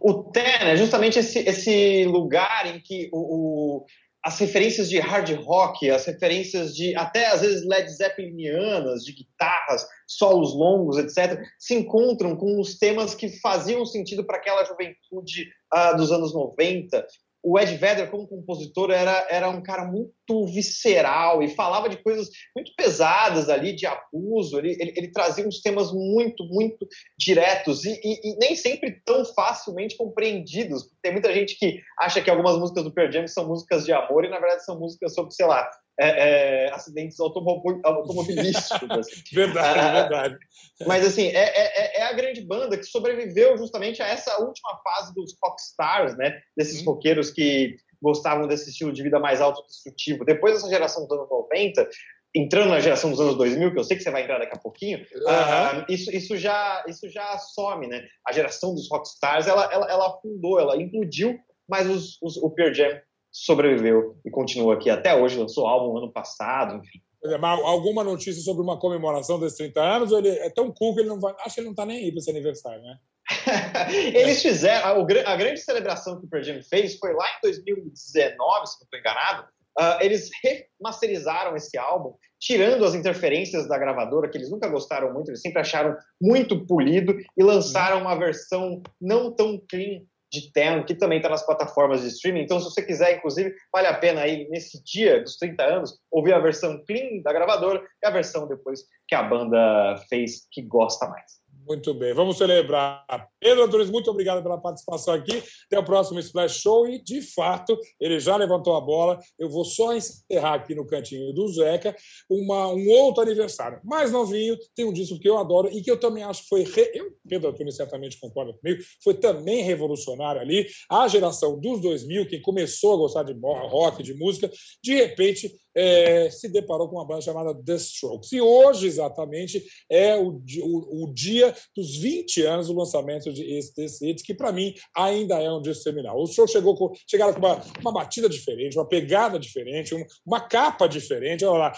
O 0.00 0.24
Ten 0.24 0.42
é 0.42 0.76
justamente 0.76 1.18
esse, 1.18 1.40
esse 1.40 2.04
lugar 2.04 2.66
em 2.66 2.80
que 2.80 3.08
o, 3.12 3.78
o 3.78 3.86
as 4.28 4.38
referências 4.38 4.90
de 4.90 4.98
hard 4.98 5.30
rock, 5.42 5.88
as 5.88 6.04
referências 6.04 6.76
de 6.76 6.94
até 6.94 7.28
às 7.28 7.40
vezes 7.40 7.66
Led 7.66 7.88
Zeppelinianas, 7.88 9.02
de 9.02 9.14
guitarras, 9.14 9.86
solos 10.06 10.54
longos, 10.54 10.98
etc., 10.98 11.40
se 11.58 11.74
encontram 11.74 12.36
com 12.36 12.60
os 12.60 12.76
temas 12.76 13.14
que 13.14 13.40
faziam 13.40 13.86
sentido 13.86 14.26
para 14.26 14.36
aquela 14.36 14.66
juventude 14.66 15.48
uh, 15.74 15.96
dos 15.96 16.12
anos 16.12 16.34
90 16.34 17.06
o 17.42 17.58
Ed 17.58 17.76
Vedder, 17.76 18.10
como 18.10 18.26
compositor, 18.26 18.90
era, 18.90 19.26
era 19.30 19.48
um 19.48 19.62
cara 19.62 19.84
muito 19.84 20.46
visceral 20.46 21.42
e 21.42 21.48
falava 21.48 21.88
de 21.88 21.96
coisas 22.02 22.28
muito 22.54 22.72
pesadas 22.76 23.48
ali, 23.48 23.74
de 23.74 23.86
abuso. 23.86 24.58
Ele, 24.58 24.76
ele, 24.80 24.92
ele 24.96 25.12
trazia 25.12 25.46
uns 25.46 25.60
temas 25.60 25.92
muito, 25.92 26.44
muito 26.44 26.86
diretos 27.18 27.84
e, 27.84 27.92
e, 28.02 28.32
e, 28.32 28.36
nem 28.38 28.56
sempre 28.56 29.00
tão 29.04 29.24
facilmente 29.24 29.96
compreendidos. 29.96 30.90
Tem 31.00 31.12
muita 31.12 31.32
gente 31.32 31.56
que 31.56 31.80
acha 31.98 32.20
que 32.20 32.30
algumas 32.30 32.58
músicas 32.58 32.84
do 32.84 32.92
Pearl 32.92 33.12
Jam 33.12 33.26
são 33.26 33.46
músicas 33.46 33.84
de 33.84 33.92
amor 33.92 34.24
e, 34.24 34.30
na 34.30 34.40
verdade, 34.40 34.64
são 34.64 34.78
músicas 34.78 35.14
sobre, 35.14 35.32
sei 35.32 35.46
lá, 35.46 35.68
é, 35.98 36.66
é, 36.66 36.72
acidentes 36.72 37.18
automobilísticos. 37.20 38.88
Assim. 38.90 39.22
verdade, 39.32 39.78
ah, 39.80 39.92
verdade. 39.92 40.38
Mas, 40.86 41.04
assim, 41.04 41.26
é, 41.28 41.44
é, 41.44 42.00
é, 42.00 42.02
a 42.04 42.12
grande 42.12 42.40
banda 42.40 42.78
que 42.78 42.84
sobreviveu 42.84 43.58
justamente 43.58 44.00
a 44.00 44.06
essa 44.06 44.40
última 44.40 44.78
fase 44.82 45.12
dos 45.14 45.36
rockstars, 45.42 46.16
né? 46.16 46.40
Desses 46.56 46.82
hum. 46.82 46.84
roqueiros 46.86 47.30
que 47.30 47.76
gostavam 48.00 48.46
desse 48.46 48.70
estilo 48.70 48.92
de 48.92 49.02
vida 49.02 49.18
mais 49.18 49.40
autodestrutivo. 49.40 50.24
Depois 50.24 50.54
dessa 50.54 50.68
geração 50.68 51.06
dos 51.06 51.18
anos 51.18 51.28
90, 51.28 51.88
entrando 52.34 52.68
na 52.68 52.80
geração 52.80 53.10
dos 53.10 53.20
anos 53.20 53.36
2000, 53.36 53.72
que 53.72 53.78
eu 53.78 53.84
sei 53.84 53.96
que 53.96 54.02
você 54.02 54.10
vai 54.10 54.22
entrar 54.22 54.38
daqui 54.38 54.54
a 54.54 54.60
pouquinho, 54.60 54.98
uhum. 54.98 55.80
uh, 55.80 55.84
isso, 55.88 56.14
isso, 56.14 56.36
já, 56.36 56.84
isso 56.86 57.08
já 57.10 57.36
some, 57.38 57.88
né? 57.88 58.06
A 58.24 58.32
geração 58.32 58.72
dos 58.72 58.88
rockstars, 58.88 59.48
ela, 59.48 59.68
ela, 59.72 59.90
ela 59.90 60.08
afundou, 60.08 60.60
ela 60.60 60.80
implodiu, 60.80 61.36
mas 61.68 61.88
os, 61.88 62.18
os, 62.22 62.36
o 62.36 62.50
Pearl 62.50 62.72
Jam 62.72 63.00
sobreviveu 63.44 64.16
e 64.24 64.30
continua 64.30 64.74
aqui 64.74 64.90
até 64.90 65.14
hoje, 65.14 65.38
lançou 65.38 65.66
álbum 65.66 65.96
ano 65.96 66.12
passado, 66.12 66.76
enfim. 66.76 67.00
Alguma 67.42 68.04
notícia 68.04 68.40
sobre 68.42 68.62
uma 68.62 68.78
comemoração 68.78 69.40
desses 69.40 69.58
30 69.58 69.80
anos? 69.80 70.12
Ou 70.12 70.18
ele 70.18 70.30
é 70.30 70.50
tão 70.50 70.72
cool 70.72 70.94
que 70.94 71.00
ele 71.00 71.08
não 71.08 71.18
vai. 71.18 71.34
Acho 71.40 71.56
que 71.56 71.60
ele 71.60 71.66
não 71.66 71.72
está 71.72 71.84
nem 71.84 71.98
aí 71.98 72.10
para 72.10 72.18
esse 72.20 72.30
aniversário, 72.30 72.80
né? 72.80 72.96
Eles 74.14 74.40
fizeram, 74.40 75.04
a, 75.26 75.36
grande 75.36 75.60
celebração 75.60 76.18
que 76.18 76.24
o 76.24 76.28
Pearl 76.30 76.44
Jam 76.44 76.62
fez 76.62 76.96
foi 76.96 77.12
lá 77.12 77.26
em 77.26 77.40
2019, 77.42 78.16
se 78.16 78.40
não 78.40 78.64
estou 78.64 78.98
enganado. 78.98 79.46
Uh, 79.78 80.00
eles 80.00 80.30
remasterizaram 80.42 81.54
esse 81.54 81.76
álbum, 81.76 82.14
tirando 82.40 82.84
as 82.84 82.94
interferências 82.94 83.68
da 83.68 83.78
gravadora, 83.78 84.28
que 84.28 84.38
eles 84.38 84.50
nunca 84.50 84.66
gostaram 84.66 85.12
muito, 85.12 85.28
eles 85.28 85.42
sempre 85.42 85.60
acharam 85.60 85.94
muito 86.20 86.66
polido, 86.66 87.16
e 87.36 87.44
lançaram 87.44 88.00
uma 88.00 88.16
versão 88.16 88.82
não 89.00 89.30
tão 89.30 89.60
clean 89.68 90.00
de 90.30 90.52
Ten, 90.52 90.84
que 90.84 90.94
também 90.94 91.18
está 91.18 91.28
nas 91.28 91.44
plataformas 91.44 92.02
de 92.02 92.08
streaming. 92.08 92.42
Então, 92.42 92.60
se 92.60 92.70
você 92.70 92.82
quiser, 92.82 93.16
inclusive, 93.16 93.54
vale 93.72 93.86
a 93.86 93.94
pena 93.94 94.20
aí, 94.20 94.48
nesse 94.50 94.82
dia 94.84 95.22
dos 95.22 95.36
30 95.36 95.62
anos, 95.62 95.98
ouvir 96.10 96.34
a 96.34 96.38
versão 96.38 96.82
clean 96.86 97.22
da 97.22 97.32
gravadora 97.32 97.82
e 98.02 98.06
a 98.06 98.10
versão 98.10 98.46
depois 98.46 98.80
que 99.06 99.14
a 99.14 99.22
banda 99.22 99.96
fez, 100.08 100.46
que 100.50 100.62
gosta 100.62 101.08
mais. 101.08 101.38
Muito 101.68 101.92
bem, 101.92 102.14
vamos 102.14 102.38
celebrar. 102.38 103.04
Pedro 103.38 103.64
Antunes, 103.64 103.90
muito 103.90 104.10
obrigado 104.10 104.42
pela 104.42 104.56
participação 104.56 105.12
aqui. 105.12 105.42
Até 105.66 105.78
o 105.78 105.84
próximo 105.84 106.18
Splash 106.18 106.62
Show. 106.62 106.88
E, 106.88 106.98
de 106.98 107.20
fato, 107.20 107.78
ele 108.00 108.18
já 108.18 108.36
levantou 108.36 108.74
a 108.74 108.80
bola. 108.80 109.18
Eu 109.38 109.50
vou 109.50 109.66
só 109.66 109.94
encerrar 109.94 110.54
aqui 110.54 110.74
no 110.74 110.86
cantinho 110.86 111.30
do 111.34 111.46
Zeca 111.48 111.94
uma, 112.28 112.68
um 112.68 112.88
outro 112.88 113.22
aniversário. 113.22 113.80
Mais 113.84 114.10
novinho, 114.10 114.56
tem 114.74 114.86
um 114.86 114.92
disco 114.94 115.20
que 115.20 115.28
eu 115.28 115.36
adoro 115.36 115.68
e 115.70 115.82
que 115.82 115.90
eu 115.90 116.00
também 116.00 116.24
acho 116.24 116.44
que 116.44 116.48
foi. 116.48 116.62
Re... 116.62 116.90
Eu, 116.94 117.12
Pedro 117.28 117.50
Antunes 117.50 117.76
certamente 117.76 118.18
concorda 118.18 118.54
comigo, 118.54 118.82
foi 119.04 119.12
também 119.12 119.62
revolucionário 119.62 120.40
ali. 120.40 120.66
A 120.90 121.06
geração 121.06 121.60
dos 121.60 121.82
2000, 121.82 122.28
quem 122.28 122.40
começou 122.40 122.94
a 122.94 122.96
gostar 122.96 123.24
de 123.24 123.34
rock, 123.42 124.02
de 124.02 124.14
música, 124.14 124.50
de 124.82 124.94
repente 124.94 125.54
é, 125.78 126.28
se 126.28 126.48
deparou 126.48 126.88
com 126.88 126.96
uma 126.96 127.06
banda 127.06 127.20
chamada 127.20 127.54
The 127.54 127.76
Strokes. 127.76 128.32
E 128.32 128.40
hoje, 128.40 128.88
exatamente, 128.88 129.64
é 129.88 130.16
o, 130.16 130.42
o, 130.62 131.04
o 131.04 131.14
dia 131.14 131.54
dos 131.76 131.96
20 131.96 132.42
anos 132.42 132.66
do 132.66 132.74
lançamento 132.74 133.32
de 133.32 133.44
Esse 133.44 134.04
Hits, 134.04 134.24
que 134.24 134.34
para 134.34 134.50
mim 134.50 134.74
ainda 134.96 135.40
é 135.40 135.48
um 135.52 135.62
disco 135.62 135.84
seminal. 135.84 136.20
Os 136.20 136.34
shows 136.34 136.50
chegou 136.50 136.74
com, 136.74 136.92
chegaram 137.08 137.32
com 137.32 137.38
uma, 137.38 137.62
uma 137.80 137.92
batida 137.92 138.28
diferente, 138.28 138.76
uma 138.76 138.88
pegada 138.88 139.38
diferente, 139.38 139.94
uma, 139.94 140.06
uma 140.26 140.40
capa 140.40 140.88
diferente. 140.88 141.44
Olha 141.44 141.58
lá. 141.58 141.72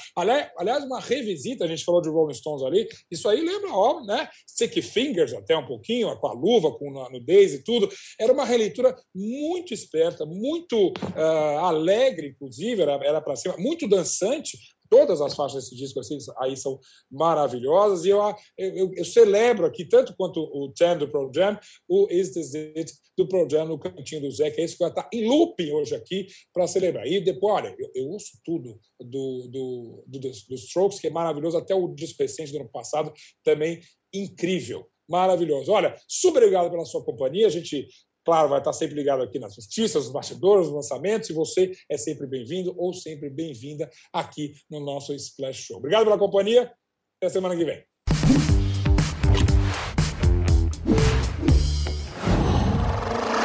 Aliás, 0.57 0.85
uma 0.85 1.01
revisita, 1.01 1.65
a 1.65 1.69
gente 1.69 1.85
falou 1.85 2.01
de 2.01 2.09
Rolling 2.09 2.33
Stones 2.33 2.63
ali, 2.63 2.89
isso 3.11 3.29
aí 3.29 3.43
lembra, 3.43 3.71
óbvio, 3.71 4.07
né? 4.07 4.31
Sticky 4.49 4.81
Fingers 4.81 5.35
até 5.35 5.55
um 5.55 5.67
pouquinho, 5.67 6.17
com 6.19 6.27
a 6.27 6.33
luva, 6.33 6.73
com 6.73 6.99
a 7.03 7.11
nudez 7.11 7.53
e 7.53 7.63
tudo. 7.63 7.91
Era 8.19 8.33
uma 8.33 8.47
releitura 8.47 8.97
muito 9.15 9.75
esperta, 9.75 10.25
muito 10.25 10.89
uh, 10.89 11.59
alegre, 11.59 12.29
inclusive, 12.29 12.81
era 12.81 13.21
para 13.21 13.37
cima, 13.37 13.57
muito 13.59 13.90
dançante. 13.91 14.59
Todas 14.89 15.21
as 15.21 15.37
faixas 15.37 15.63
desse 15.65 15.77
disco 15.77 16.01
assim, 16.01 16.19
aí 16.39 16.57
são 16.57 16.81
maravilhosas. 17.09 18.05
E 18.05 18.09
eu, 18.09 18.21
eu, 18.59 18.93
eu 18.93 19.05
celebro 19.05 19.65
aqui, 19.65 19.85
tanto 19.85 20.17
quanto 20.17 20.41
o 20.41 20.73
Ten 20.73 20.99
do 20.99 21.09
Pro 21.09 21.31
Jam, 21.33 21.57
o 21.89 22.09
Is 22.11 22.33
This 22.33 22.55
It 22.55 22.93
do 23.17 23.29
Pro 23.29 23.49
Jam 23.49 23.67
no 23.67 23.79
cantinho 23.79 24.23
do 24.23 24.31
Zé, 24.33 24.51
que 24.51 24.61
é 24.61 24.65
isso 24.65 24.77
que 24.77 24.83
vai 24.83 24.91
estar 24.91 25.09
em 25.13 25.29
looping 25.29 25.71
hoje 25.71 25.95
aqui 25.95 26.27
para 26.53 26.67
celebrar. 26.67 27.07
E 27.07 27.21
depois, 27.21 27.55
olha, 27.55 27.77
eu, 27.79 27.91
eu 27.95 28.17
tudo 28.45 28.81
do, 28.99 29.49
do, 29.49 30.05
do, 30.09 30.19
do 30.19 30.55
Strokes, 30.57 30.99
que 30.99 31.07
é 31.07 31.11
maravilhoso, 31.11 31.57
até 31.57 31.75
o 31.75 31.87
disco 31.95 32.21
recente 32.21 32.51
do 32.51 32.59
ano 32.59 32.71
passado, 32.71 33.13
também 33.45 33.81
incrível 34.13 34.89
maravilhoso. 35.09 35.73
Olha, 35.73 35.97
super 36.09 36.39
obrigado 36.39 36.71
pela 36.71 36.85
sua 36.85 37.05
companhia. 37.05 37.49
A 37.49 37.51
gente 37.51 37.89
Claro, 38.25 38.49
vai 38.49 38.59
estar 38.59 38.73
sempre 38.73 38.95
ligado 38.95 39.23
aqui 39.23 39.39
nas 39.39 39.57
notícias, 39.57 40.05
nos 40.05 40.13
bastidores, 40.13 40.67
nos 40.67 40.75
lançamentos, 40.75 41.31
e 41.31 41.33
você 41.33 41.73
é 41.89 41.97
sempre 41.97 42.27
bem-vindo 42.27 42.75
ou 42.77 42.93
sempre 42.93 43.31
bem-vinda 43.31 43.91
aqui 44.13 44.55
no 44.71 44.81
nosso 44.81 45.15
Splash 45.15 45.63
Show. 45.63 45.79
Obrigado 45.79 46.05
pela 46.05 46.19
companhia, 46.19 46.73
até 47.21 47.31
semana 47.31 47.57
que 47.57 47.65
vem. 47.65 47.83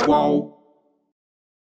Qual? 0.05 0.54